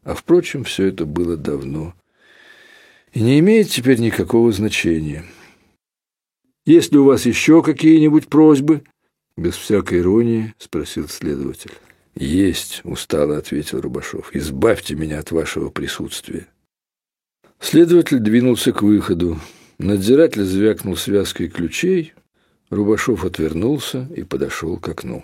А, 0.04 0.14
впрочем, 0.14 0.64
все 0.64 0.86
это 0.86 1.06
было 1.06 1.36
давно 1.36 1.94
и 3.16 3.22
не 3.22 3.40
имеет 3.40 3.70
теперь 3.70 4.00
никакого 4.00 4.52
значения. 4.52 5.24
«Есть 6.66 6.92
ли 6.92 7.00
у 7.00 7.06
вас 7.06 7.26
еще 7.26 7.64
какие-нибудь 7.64 8.28
просьбы?» 8.28 8.84
Без 9.38 9.56
всякой 9.56 10.00
иронии 10.00 10.54
спросил 10.60 11.08
следователь. 11.08 11.72
Есть, 12.16 12.82
устало 12.86 13.38
ответил 13.38 13.82
Рубашов. 13.82 14.34
Избавьте 14.34 14.96
меня 14.96 15.20
от 15.20 15.32
вашего 15.32 15.70
присутствия. 15.70 16.48
Следователь 17.60 18.20
двинулся 18.20 18.72
к 18.72 18.82
выходу. 18.82 19.40
Надзиратель 19.78 20.44
звякнул 20.44 20.96
связкой 20.96 21.50
ключей. 21.50 22.14
Рубашов 22.70 23.26
отвернулся 23.26 24.08
и 24.16 24.24
подошел 24.24 24.78
к 24.78 24.88
окну. 24.88 25.24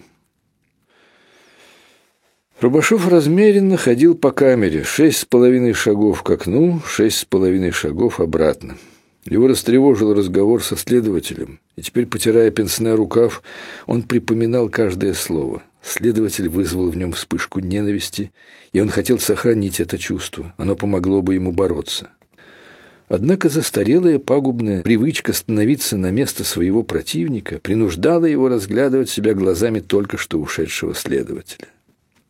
Рубашов 2.60 3.08
размеренно 3.08 3.78
ходил 3.78 4.14
по 4.14 4.32
камере. 4.32 4.84
Шесть 4.84 5.20
с 5.20 5.26
половиной 5.26 5.74
шагов 5.74 6.24
к 6.24 6.30
окну, 6.30 6.82
шесть 6.86 7.20
с 7.20 7.26
половиной 7.26 7.72
шагов 7.72 8.20
обратно. 8.20 8.78
Его 9.26 9.48
растревожил 9.48 10.14
разговор 10.14 10.62
со 10.62 10.76
следователем, 10.76 11.60
и 11.76 11.82
теперь, 11.82 12.06
потирая 12.06 12.52
пенсне 12.52 12.94
рукав, 12.94 13.44
он 13.86 14.04
припоминал 14.04 14.68
каждое 14.70 15.14
слово. 15.14 15.64
Следователь 15.84 16.48
вызвал 16.48 16.90
в 16.90 16.98
нем 16.98 17.12
вспышку 17.14 17.60
ненависти, 17.60 18.32
и 18.72 18.80
он 18.80 18.90
хотел 18.90 19.20
сохранить 19.20 19.80
это 19.80 19.98
чувство. 19.98 20.54
Оно 20.58 20.76
помогло 20.76 21.22
бы 21.22 21.34
ему 21.34 21.52
бороться. 21.52 22.10
Однако 23.10 23.50
застарелая 23.50 24.20
пагубная 24.20 24.84
привычка 24.84 25.34
становиться 25.34 25.98
на 25.98 26.12
место 26.12 26.46
своего 26.46 26.82
противника 26.82 27.60
принуждала 27.60 28.26
его 28.26 28.48
разглядывать 28.48 29.10
себя 29.10 29.34
глазами 29.34 29.82
только 29.82 30.18
что 30.18 30.40
ушедшего 30.40 30.96
следователя. 30.96 31.68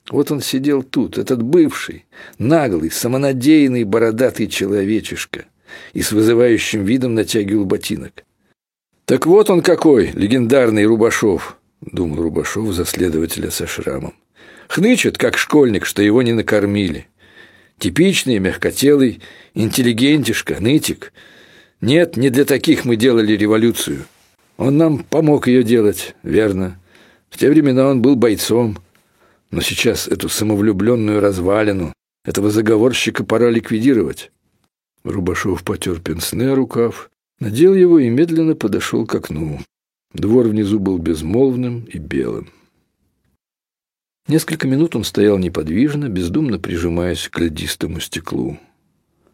Вот 0.10 0.32
он 0.32 0.42
сидел 0.42 0.82
тут, 0.82 1.20
этот 1.20 1.44
бывший, 1.44 2.06
наглый, 2.40 2.90
самонадеянный, 2.90 3.84
бородатый 3.84 4.48
человечишка, 4.48 5.46
и 5.94 6.02
с 6.02 6.12
вызывающим 6.12 6.84
видом 6.84 7.14
натягивал 7.14 7.66
ботинок. 7.66 8.26
«Так 9.06 9.26
вот 9.26 9.50
он 9.50 9.62
какой, 9.62 10.12
легендарный 10.14 10.86
Рубашов»,— 10.86 11.58
думал 11.82 12.22
Рубашов 12.22 12.74
за 12.74 12.86
следователя 12.86 13.52
со 13.52 13.68
шрамом. 13.68 14.14
«Хнычет, 14.68 15.18
как 15.18 15.38
школьник, 15.38 15.86
что 15.86 16.02
его 16.02 16.22
не 16.22 16.34
накормили. 16.34 17.08
Типичный, 17.78 18.40
мягкотелый, 18.40 19.22
интеллигентишка, 19.54 20.58
нытик. 20.60 21.14
Нет, 21.82 22.16
не 22.16 22.30
для 22.30 22.46
таких 22.46 22.86
мы 22.86 22.96
делали 22.96 23.34
революцию. 23.34 24.06
Он 24.58 24.78
нам 24.78 25.00
помог 25.00 25.48
ее 25.48 25.64
делать, 25.64 26.16
верно. 26.22 26.80
В 27.30 27.38
те 27.38 27.50
времена 27.50 27.88
он 27.88 28.02
был 28.02 28.16
бойцом. 28.16 28.78
Но 29.50 29.62
сейчас 29.62 30.08
эту 30.08 30.30
самовлюбленную 30.30 31.20
развалину, 31.20 31.94
этого 32.24 32.52
заговорщика 32.52 33.24
пора 33.24 33.50
ликвидировать. 33.50 34.32
Рубашов 35.04 35.64
потер 35.64 36.00
пенсне 36.00 36.54
рукав, 36.54 37.10
надел 37.40 37.74
его 37.74 37.98
и 38.00 38.10
медленно 38.10 38.56
подошел 38.56 39.06
к 39.08 39.16
окну. 39.16 39.60
Двор 40.14 40.48
внизу 40.48 40.80
был 40.80 40.98
безмолвным 40.98 41.86
и 41.86 41.98
белым. 41.98 42.50
Несколько 44.28 44.68
минут 44.68 44.96
он 44.96 45.04
стоял 45.04 45.38
неподвижно, 45.38 46.10
бездумно 46.10 46.60
прижимаясь 46.60 47.30
к 47.30 47.40
льдистому 47.40 48.00
стеклу. 48.00 48.60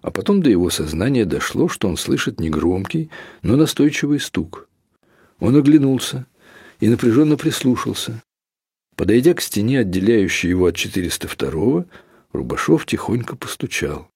А 0.02 0.12
потом 0.12 0.42
до 0.42 0.50
его 0.50 0.70
сознания 0.70 1.26
дошло, 1.26 1.68
что 1.68 1.88
он 1.88 1.98
слышит 1.98 2.40
негромкий, 2.40 3.10
но 3.42 3.56
настойчивый 3.56 4.20
стук. 4.20 4.70
Он 5.40 5.56
оглянулся 5.56 6.28
и 6.80 6.88
напряженно 6.88 7.38
прислушался. 7.38 8.22
Подойдя 8.96 9.34
к 9.34 9.42
стене, 9.42 9.80
отделяющей 9.80 10.50
его 10.50 10.68
от 10.68 10.76
402-го, 10.76 11.86
Рубашов 12.32 12.86
тихонько 12.86 13.36
постучал. 13.36 14.10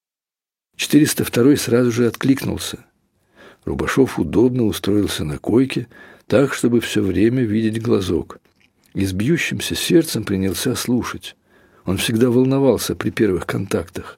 402 0.77 1.55
сразу 1.55 1.91
же 1.91 2.07
откликнулся. 2.07 2.85
Рубашов 3.65 4.17
удобно 4.17 4.63
устроился 4.63 5.23
на 5.23 5.37
койке, 5.37 5.87
так, 6.31 6.53
чтобы 6.53 6.79
все 6.79 7.01
время 7.01 7.43
видеть 7.43 7.81
глазок. 7.81 8.39
И 8.93 9.03
с 9.03 9.11
бьющимся 9.11 9.75
сердцем 9.75 10.23
принялся 10.23 10.75
слушать. 10.75 11.35
Он 11.83 11.97
всегда 11.97 12.29
волновался 12.29 12.95
при 12.95 13.09
первых 13.09 13.45
контактах. 13.45 14.17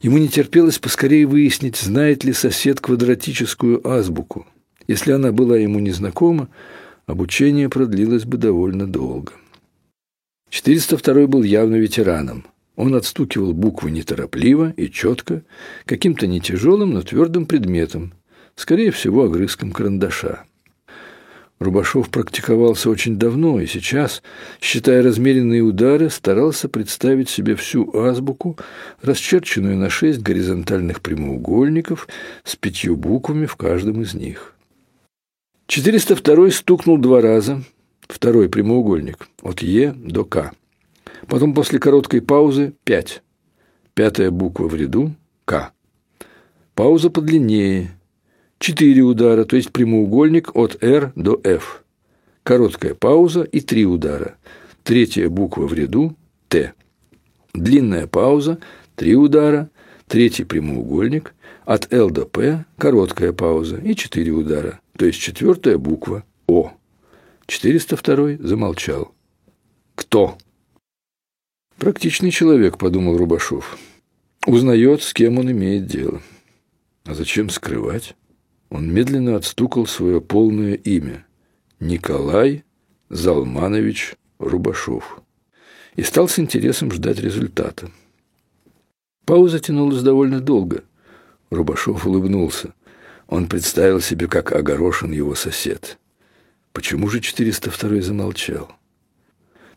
Ему 0.00 0.16
не 0.16 0.28
терпелось 0.28 0.78
поскорее 0.78 1.26
выяснить, 1.26 1.76
знает 1.76 2.24
ли 2.24 2.32
сосед 2.32 2.80
квадратическую 2.80 3.86
азбуку. 3.86 4.46
Если 4.88 5.12
она 5.12 5.30
была 5.30 5.58
ему 5.58 5.78
незнакома, 5.78 6.48
обучение 7.04 7.68
продлилось 7.68 8.24
бы 8.24 8.38
довольно 8.38 8.90
долго. 8.90 9.34
402 10.48 11.26
был 11.26 11.42
явно 11.42 11.76
ветераном. 11.76 12.46
Он 12.76 12.94
отстукивал 12.94 13.52
буквы 13.52 13.90
неторопливо 13.90 14.70
и 14.70 14.90
четко, 14.90 15.42
каким-то 15.84 16.26
не 16.26 16.40
тяжелым, 16.40 16.92
но 16.92 17.02
твердым 17.02 17.44
предметом, 17.44 18.14
скорее 18.56 18.90
всего, 18.90 19.24
огрызком 19.24 19.70
карандаша. 19.72 20.46
Рубашов 21.62 22.10
практиковался 22.10 22.90
очень 22.90 23.16
давно 23.16 23.60
и 23.60 23.66
сейчас, 23.66 24.22
считая 24.60 25.02
размеренные 25.02 25.62
удары, 25.62 26.10
старался 26.10 26.68
представить 26.68 27.28
себе 27.28 27.56
всю 27.56 27.96
азбуку, 27.96 28.58
расчерченную 29.00 29.76
на 29.76 29.88
шесть 29.88 30.20
горизонтальных 30.20 31.00
прямоугольников 31.00 32.08
с 32.44 32.56
пятью 32.56 32.96
буквами 32.96 33.46
в 33.46 33.56
каждом 33.56 34.02
из 34.02 34.14
них. 34.14 34.54
402 35.68 36.50
стукнул 36.50 36.98
два 36.98 37.20
раза, 37.20 37.62
второй 38.02 38.48
прямоугольник, 38.48 39.28
от 39.42 39.62
Е 39.62 39.94
до 39.96 40.24
К. 40.24 40.52
Потом 41.28 41.54
после 41.54 41.78
короткой 41.78 42.20
паузы 42.20 42.74
пять. 42.84 43.22
Пятая 43.94 44.30
буква 44.30 44.68
в 44.68 44.74
ряду– 44.74 45.14
К. 45.44 45.72
Пауза 46.74 47.10
подлиннее– 47.10 47.96
Четыре 48.62 49.02
удара, 49.02 49.44
то 49.44 49.56
есть 49.56 49.72
прямоугольник 49.72 50.54
от 50.54 50.80
R 50.84 51.10
до 51.16 51.40
F. 51.42 51.82
Короткая 52.44 52.94
пауза 52.94 53.42
и 53.42 53.60
три 53.60 53.84
удара. 53.84 54.36
Третья 54.84 55.28
буква 55.28 55.66
в 55.66 55.74
ряду– 55.74 56.16
Т. 56.48 56.72
Длинная 57.54 58.06
пауза, 58.06 58.60
три 58.94 59.16
удара, 59.16 59.68
третий 60.06 60.44
прямоугольник, 60.44 61.34
от 61.64 61.92
L 61.92 62.10
до 62.10 62.24
P– 62.24 62.64
короткая 62.78 63.32
пауза 63.32 63.78
и 63.78 63.96
четыре 63.96 64.30
удара, 64.30 64.78
то 64.96 65.06
есть 65.06 65.18
четвертая 65.18 65.76
буква– 65.76 66.22
О. 66.46 66.72
402 67.48 68.46
замолчал. 68.46 69.12
«Кто?» 69.96 70.38
«Практичный 71.78 72.30
человек»,– 72.30 72.78
подумал 72.78 73.16
Рубашов. 73.16 73.76
«Узнает, 74.46 75.02
с 75.02 75.12
кем 75.12 75.40
он 75.40 75.50
имеет 75.50 75.86
дело. 75.86 76.22
А 77.04 77.14
зачем 77.14 77.50
скрывать?» 77.50 78.14
Он 78.72 78.90
медленно 78.90 79.36
отстукал 79.36 79.86
свое 79.86 80.22
полное 80.22 80.72
имя– 80.72 81.26
Николай 81.78 82.64
Залманович 83.10 84.14
Рубашов. 84.38 85.20
И 85.94 86.02
стал 86.02 86.26
с 86.26 86.38
интересом 86.38 86.90
ждать 86.90 87.18
результата. 87.20 87.90
Пауза 89.26 89.60
тянулась 89.60 90.02
довольно 90.02 90.40
долго. 90.40 90.84
Рубашов 91.50 92.06
улыбнулся. 92.06 92.72
Он 93.26 93.46
представил 93.46 94.00
себе, 94.00 94.26
как 94.26 94.52
огорошен 94.52 95.12
его 95.12 95.34
сосед. 95.34 95.98
Почему 96.72 97.10
же 97.10 97.20
402 97.20 98.00
замолчал? 98.00 98.72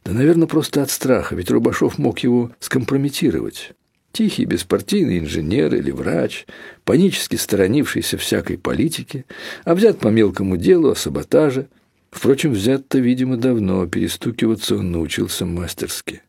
Да, 0.05 0.13
наверное, 0.13 0.47
просто 0.47 0.81
от 0.81 0.89
страха, 0.89 1.35
ведь 1.35 1.51
Рубашов 1.51 1.97
мог 1.97 2.19
его 2.19 2.51
скомпрометировать. 2.61 3.73
Тихий, 4.15 4.45
беспартийный 4.45 5.19
инженер 5.19 5.75
или 5.75 5.91
врач, 5.91 6.45
панически 6.85 7.35
сторонившийся 7.35 8.17
всякой 8.17 8.57
политики, 8.57 9.25
а 9.65 9.75
взят 9.75 9.99
по 9.99 10.07
мелкому 10.07 10.55
делу 10.55 10.91
о 10.91 10.95
саботаже. 10.95 11.67
Впрочем, 12.11 12.53
взят-то, 12.53 12.97
видимо, 12.99 13.35
давно, 13.35 13.85
перестукиваться 13.87 14.77
он 14.77 14.93
научился 14.93 15.45
мастерски. 15.45 16.21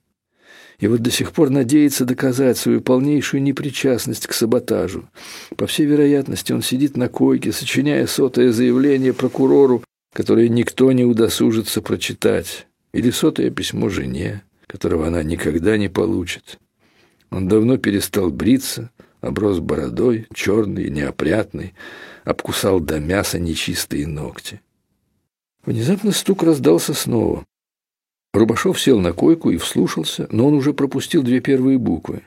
И 0.81 0.89
вот 0.89 1.01
до 1.01 1.13
сих 1.13 1.31
пор 1.31 1.51
надеется 1.51 2.05
доказать 2.05 2.59
свою 2.59 2.81
полнейшую 2.81 3.41
непричастность 3.41 4.27
к 4.27 4.33
саботажу. 4.33 5.09
По 5.57 5.69
всей 5.69 5.87
вероятности, 5.87 6.53
он 6.53 6.63
сидит 6.63 6.97
на 6.97 7.09
койке, 7.09 7.53
сочиняя 7.53 8.09
сотое 8.09 8.51
заявление 8.51 9.13
прокурору, 9.13 9.85
которое 10.13 10.49
никто 10.49 10.91
не 10.91 11.05
удосужится 11.05 11.81
прочитать, 11.83 12.67
или 12.93 13.11
сотое 13.11 13.51
письмо 13.51 13.89
жене, 13.91 14.43
которого 14.67 15.07
она 15.07 15.23
никогда 15.23 15.77
не 15.77 15.89
получит. 15.89 16.59
Он 17.31 17.49
давно 17.49 17.77
перестал 17.77 18.31
бриться, 18.31 18.91
оброс 19.21 19.59
бородой, 19.59 20.27
черный, 20.35 20.91
неопрятный, 20.91 21.75
обкусал 22.25 22.81
до 22.81 22.99
мяса 23.01 23.39
нечистые 23.39 24.07
ногти. 24.07 24.61
Внезапно 25.65 26.13
стук 26.13 26.43
раздался 26.43 26.95
снова. 26.95 27.45
Рубашов 28.33 28.81
сел 28.81 29.01
на 29.01 29.13
койку 29.13 29.51
и 29.51 29.57
вслушался, 29.57 30.29
но 30.31 30.47
он 30.47 30.55
уже 30.55 30.73
пропустил 30.73 31.23
две 31.23 31.41
первые 31.41 31.79
буквы. 31.79 32.23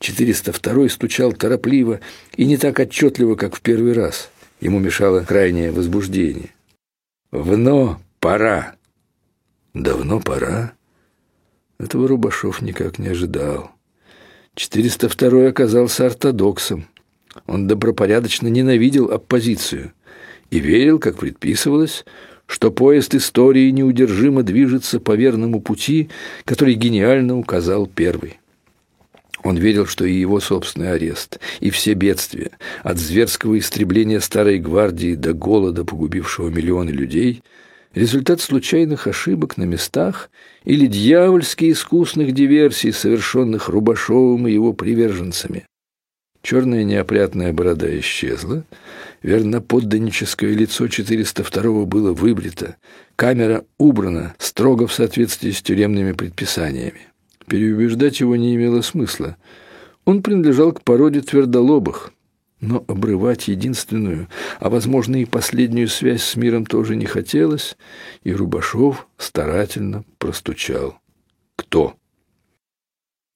402 0.00 0.88
стучал 0.88 1.32
торопливо 1.32 2.00
и 2.36 2.44
не 2.44 2.56
так 2.56 2.78
отчетливо, 2.78 3.34
как 3.36 3.54
в 3.54 3.60
первый 3.60 3.92
раз. 3.92 4.30
Ему 4.60 4.78
мешало 4.78 5.20
крайнее 5.20 5.70
возбуждение. 5.70 6.50
«Вно 7.30 8.00
пора!» 8.20 8.74
«Давно 9.74 10.20
пора?» 10.20 10.72
Этого 11.78 12.08
Рубашов 12.08 12.62
никак 12.62 12.98
не 12.98 13.08
ожидал. 13.08 13.75
402 14.56 15.48
оказался 15.48 16.06
ортодоксом. 16.06 16.86
Он 17.46 17.68
добропорядочно 17.68 18.48
ненавидел 18.48 19.12
оппозицию 19.12 19.92
и 20.50 20.58
верил, 20.58 20.98
как 20.98 21.18
предписывалось, 21.18 22.06
что 22.46 22.70
поезд 22.70 23.14
истории 23.14 23.70
неудержимо 23.70 24.42
движется 24.42 24.98
по 24.98 25.12
верному 25.14 25.60
пути, 25.60 26.08
который 26.46 26.74
гениально 26.74 27.36
указал 27.36 27.86
первый. 27.86 28.40
Он 29.44 29.58
верил, 29.58 29.84
что 29.84 30.06
и 30.06 30.14
его 30.14 30.40
собственный 30.40 30.92
арест, 30.92 31.38
и 31.60 31.68
все 31.68 31.92
бедствия, 31.92 32.52
от 32.82 32.98
зверского 32.98 33.58
истребления 33.58 34.20
старой 34.20 34.58
гвардии 34.58 35.14
до 35.14 35.34
голода, 35.34 35.84
погубившего 35.84 36.48
миллионы 36.48 36.90
людей– 36.90 37.42
результат 37.96 38.40
случайных 38.40 39.06
ошибок 39.08 39.56
на 39.56 39.64
местах 39.64 40.30
или 40.64 40.86
дьявольски 40.86 41.72
искусных 41.72 42.32
диверсий, 42.32 42.92
совершенных 42.92 43.68
Рубашовым 43.68 44.46
и 44.46 44.52
его 44.52 44.72
приверженцами. 44.74 45.64
Черная 46.42 46.84
неопрятная 46.84 47.52
борода 47.52 47.88
исчезла, 47.98 48.64
верноподданническое 49.22 50.52
лицо 50.52 50.86
402 50.86 51.86
было 51.86 52.12
выбрито, 52.12 52.76
камера 53.16 53.64
убрана 53.78 54.36
строго 54.38 54.86
в 54.86 54.92
соответствии 54.92 55.50
с 55.50 55.62
тюремными 55.62 56.12
предписаниями. 56.12 57.00
Переубеждать 57.48 58.20
его 58.20 58.36
не 58.36 58.54
имело 58.54 58.82
смысла. 58.82 59.36
Он 60.04 60.22
принадлежал 60.22 60.72
к 60.72 60.82
породе 60.82 61.22
твердолобых– 61.22 62.12
но 62.60 62.84
обрывать 62.88 63.48
единственную, 63.48 64.28
а, 64.60 64.70
возможно, 64.70 65.16
и 65.16 65.24
последнюю 65.24 65.88
связь 65.88 66.22
с 66.22 66.36
миром 66.36 66.64
тоже 66.64 66.96
не 66.96 67.06
хотелось, 67.06 67.76
и 68.24 68.32
Рубашов 68.32 69.06
старательно 69.18 70.04
простучал. 70.18 70.98
«Кто?» 71.56 71.94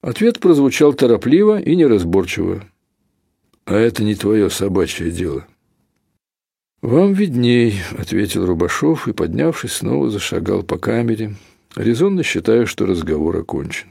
Ответ 0.02 0.40
прозвучал 0.40 0.94
торопливо 0.94 1.60
и 1.60 1.76
неразборчиво. 1.76 2.64
«А 3.66 3.74
это 3.74 4.02
не 4.02 4.14
твое 4.14 4.48
собачье 4.48 5.10
дело». 5.10 5.46
«Вам 6.80 7.12
видней»,— 7.12 7.74
ответил 7.98 8.46
Рубашов 8.46 9.06
и, 9.06 9.12
поднявшись, 9.12 9.72
снова 9.72 10.08
зашагал 10.08 10.62
по 10.62 10.78
камере, 10.78 11.34
резонно 11.76 12.22
считая, 12.22 12.64
что 12.64 12.86
разговор 12.86 13.36
окончен. 13.36 13.88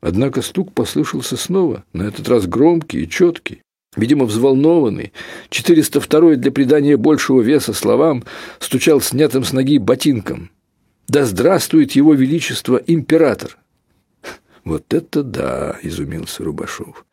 Однако 0.00 0.40
стук 0.42 0.72
послышался 0.72 1.36
снова, 1.36 1.84
на 1.92 2.02
этот 2.02 2.28
раз 2.28 2.46
громкий 2.46 3.02
и 3.02 3.08
четкий. 3.08 3.63
Видимо, 3.96 4.24
взволнованный, 4.24 5.12
402 5.50 6.36
для 6.36 6.50
придания 6.50 6.96
большего 6.96 7.40
веса 7.40 7.72
словам 7.72 8.24
стучал 8.58 9.00
снятым 9.00 9.44
с 9.44 9.52
ноги 9.52 9.78
ботинком. 9.78 10.50
«Да 11.06 11.24
здравствует 11.24 11.92
его 11.92 12.14
величество 12.14 12.80
император!» 12.86 13.58
«Вот 14.64 14.92
это 14.94 15.22
да!»– 15.22 15.78
изумился 15.82 16.42
Рубашов. 16.42 17.04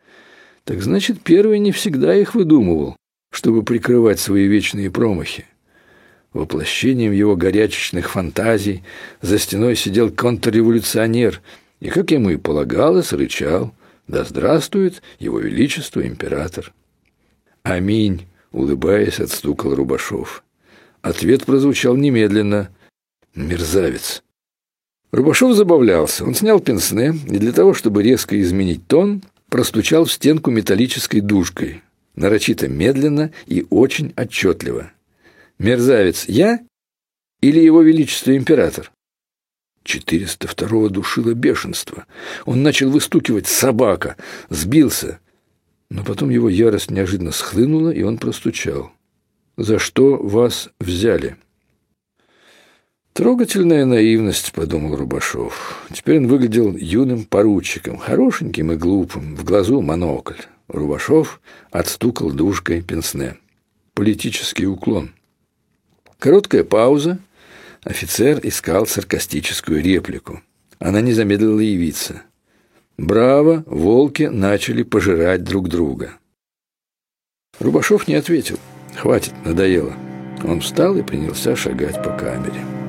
«Так 0.64 0.82
значит, 0.82 1.22
первый 1.22 1.60
не 1.60 1.72
всегда 1.72 2.16
их 2.16 2.34
выдумывал, 2.34 2.96
чтобы 3.32 3.64
прикрывать 3.64 4.20
свои 4.20 4.48
вечные 4.48 4.90
промахи. 4.90 5.46
Воплощением 6.34 7.12
его 7.12 7.36
горячечных 7.36 8.10
фантазий 8.10 8.84
за 9.22 9.38
стеной 9.38 9.76
сидел 9.76 10.10
контрреволюционер 10.10 11.42
и, 11.82 11.90
как 11.90 12.12
ему 12.12 12.30
и 12.32 12.38
полагалось, 12.38 13.12
рычал– 13.14 13.76
да 14.12 14.26
здравствует 14.26 15.02
его 15.20 15.40
величество 15.40 16.06
император. 16.06 16.74
Аминь, 17.64 18.28
улыбаясь, 18.52 19.22
отстукал 19.22 19.74
Рубашов. 19.74 20.44
Ответ 21.02 21.46
прозвучал 21.46 21.96
немедленно. 21.96 22.70
Мерзавец. 23.34 24.22
Рубашов 25.12 25.56
забавлялся. 25.56 26.26
Он 26.26 26.36
снял 26.36 26.60
пенсне 26.60 27.14
и 27.26 27.38
для 27.38 27.54
того, 27.54 27.74
чтобы 27.74 28.04
резко 28.04 28.40
изменить 28.42 28.86
тон, 28.86 29.24
простучал 29.50 30.04
в 30.04 30.12
стенку 30.12 30.52
металлической 30.52 31.22
дужкой, 31.22 31.82
нарочито 32.16 32.68
медленно 32.68 33.32
и 33.48 33.66
очень 33.70 34.14
отчетливо. 34.18 34.92
«Мерзавец 35.58 36.26
я 36.28 36.60
или 37.42 37.60
его 37.60 37.82
величество 37.82 38.36
император?» 38.36 38.92
402-го 39.86 40.90
душило 40.90 41.34
бешенство. 41.34 42.06
Он 42.46 42.64
начал 42.64 42.90
выстукивать 42.90 43.48
«собака», 43.48 44.16
сбился. 44.50 45.20
Но 45.90 46.04
потом 46.04 46.30
его 46.30 46.50
ярость 46.50 46.92
неожиданно 46.92 47.32
схлынула, 47.32 47.90
и 47.90 48.04
он 48.04 48.18
простучал. 48.18 48.92
«За 49.58 49.80
что 49.80 50.18
вас 50.18 50.70
взяли?» 50.80 51.36
«Трогательная 53.14 53.86
наивность»,— 53.86 54.54
подумал 54.54 54.96
Рубашов. 54.96 55.86
Теперь 55.94 56.20
он 56.20 56.28
выглядел 56.28 56.78
юным 56.78 57.26
поручиком, 57.26 57.98
хорошеньким 57.98 58.72
и 58.72 58.78
глупым, 58.78 59.36
в 59.36 59.44
глазу 59.44 59.82
монокль. 59.82 60.40
Рубашов 60.70 61.42
отстукал 61.72 62.32
дужкой 62.32 62.82
пенсне. 62.82 63.36
Политический 63.94 64.66
уклон. 64.66 65.12
Короткая 66.20 66.64
пауза. 66.64 67.20
Офицер 67.84 68.40
искал 68.44 68.86
саркастическую 68.86 69.82
реплику. 69.82 70.42
Она 70.78 71.02
не 71.02 71.14
замедлила 71.14 71.60
явиться. 71.60 72.22
Браво, 72.98 73.64
волки 73.66 74.24
начали 74.24 74.84
пожирать 74.84 75.44
друг 75.44 75.68
друга. 75.68 76.14
Рубашов 77.60 78.08
не 78.08 78.16
ответил. 78.16 78.60
Хватит, 78.96 79.34
надоело. 79.46 79.94
Он 80.44 80.62
встал 80.62 80.96
и 80.98 81.02
принялся 81.02 81.56
шагать 81.56 82.04
по 82.04 82.16
камере. 82.16 82.81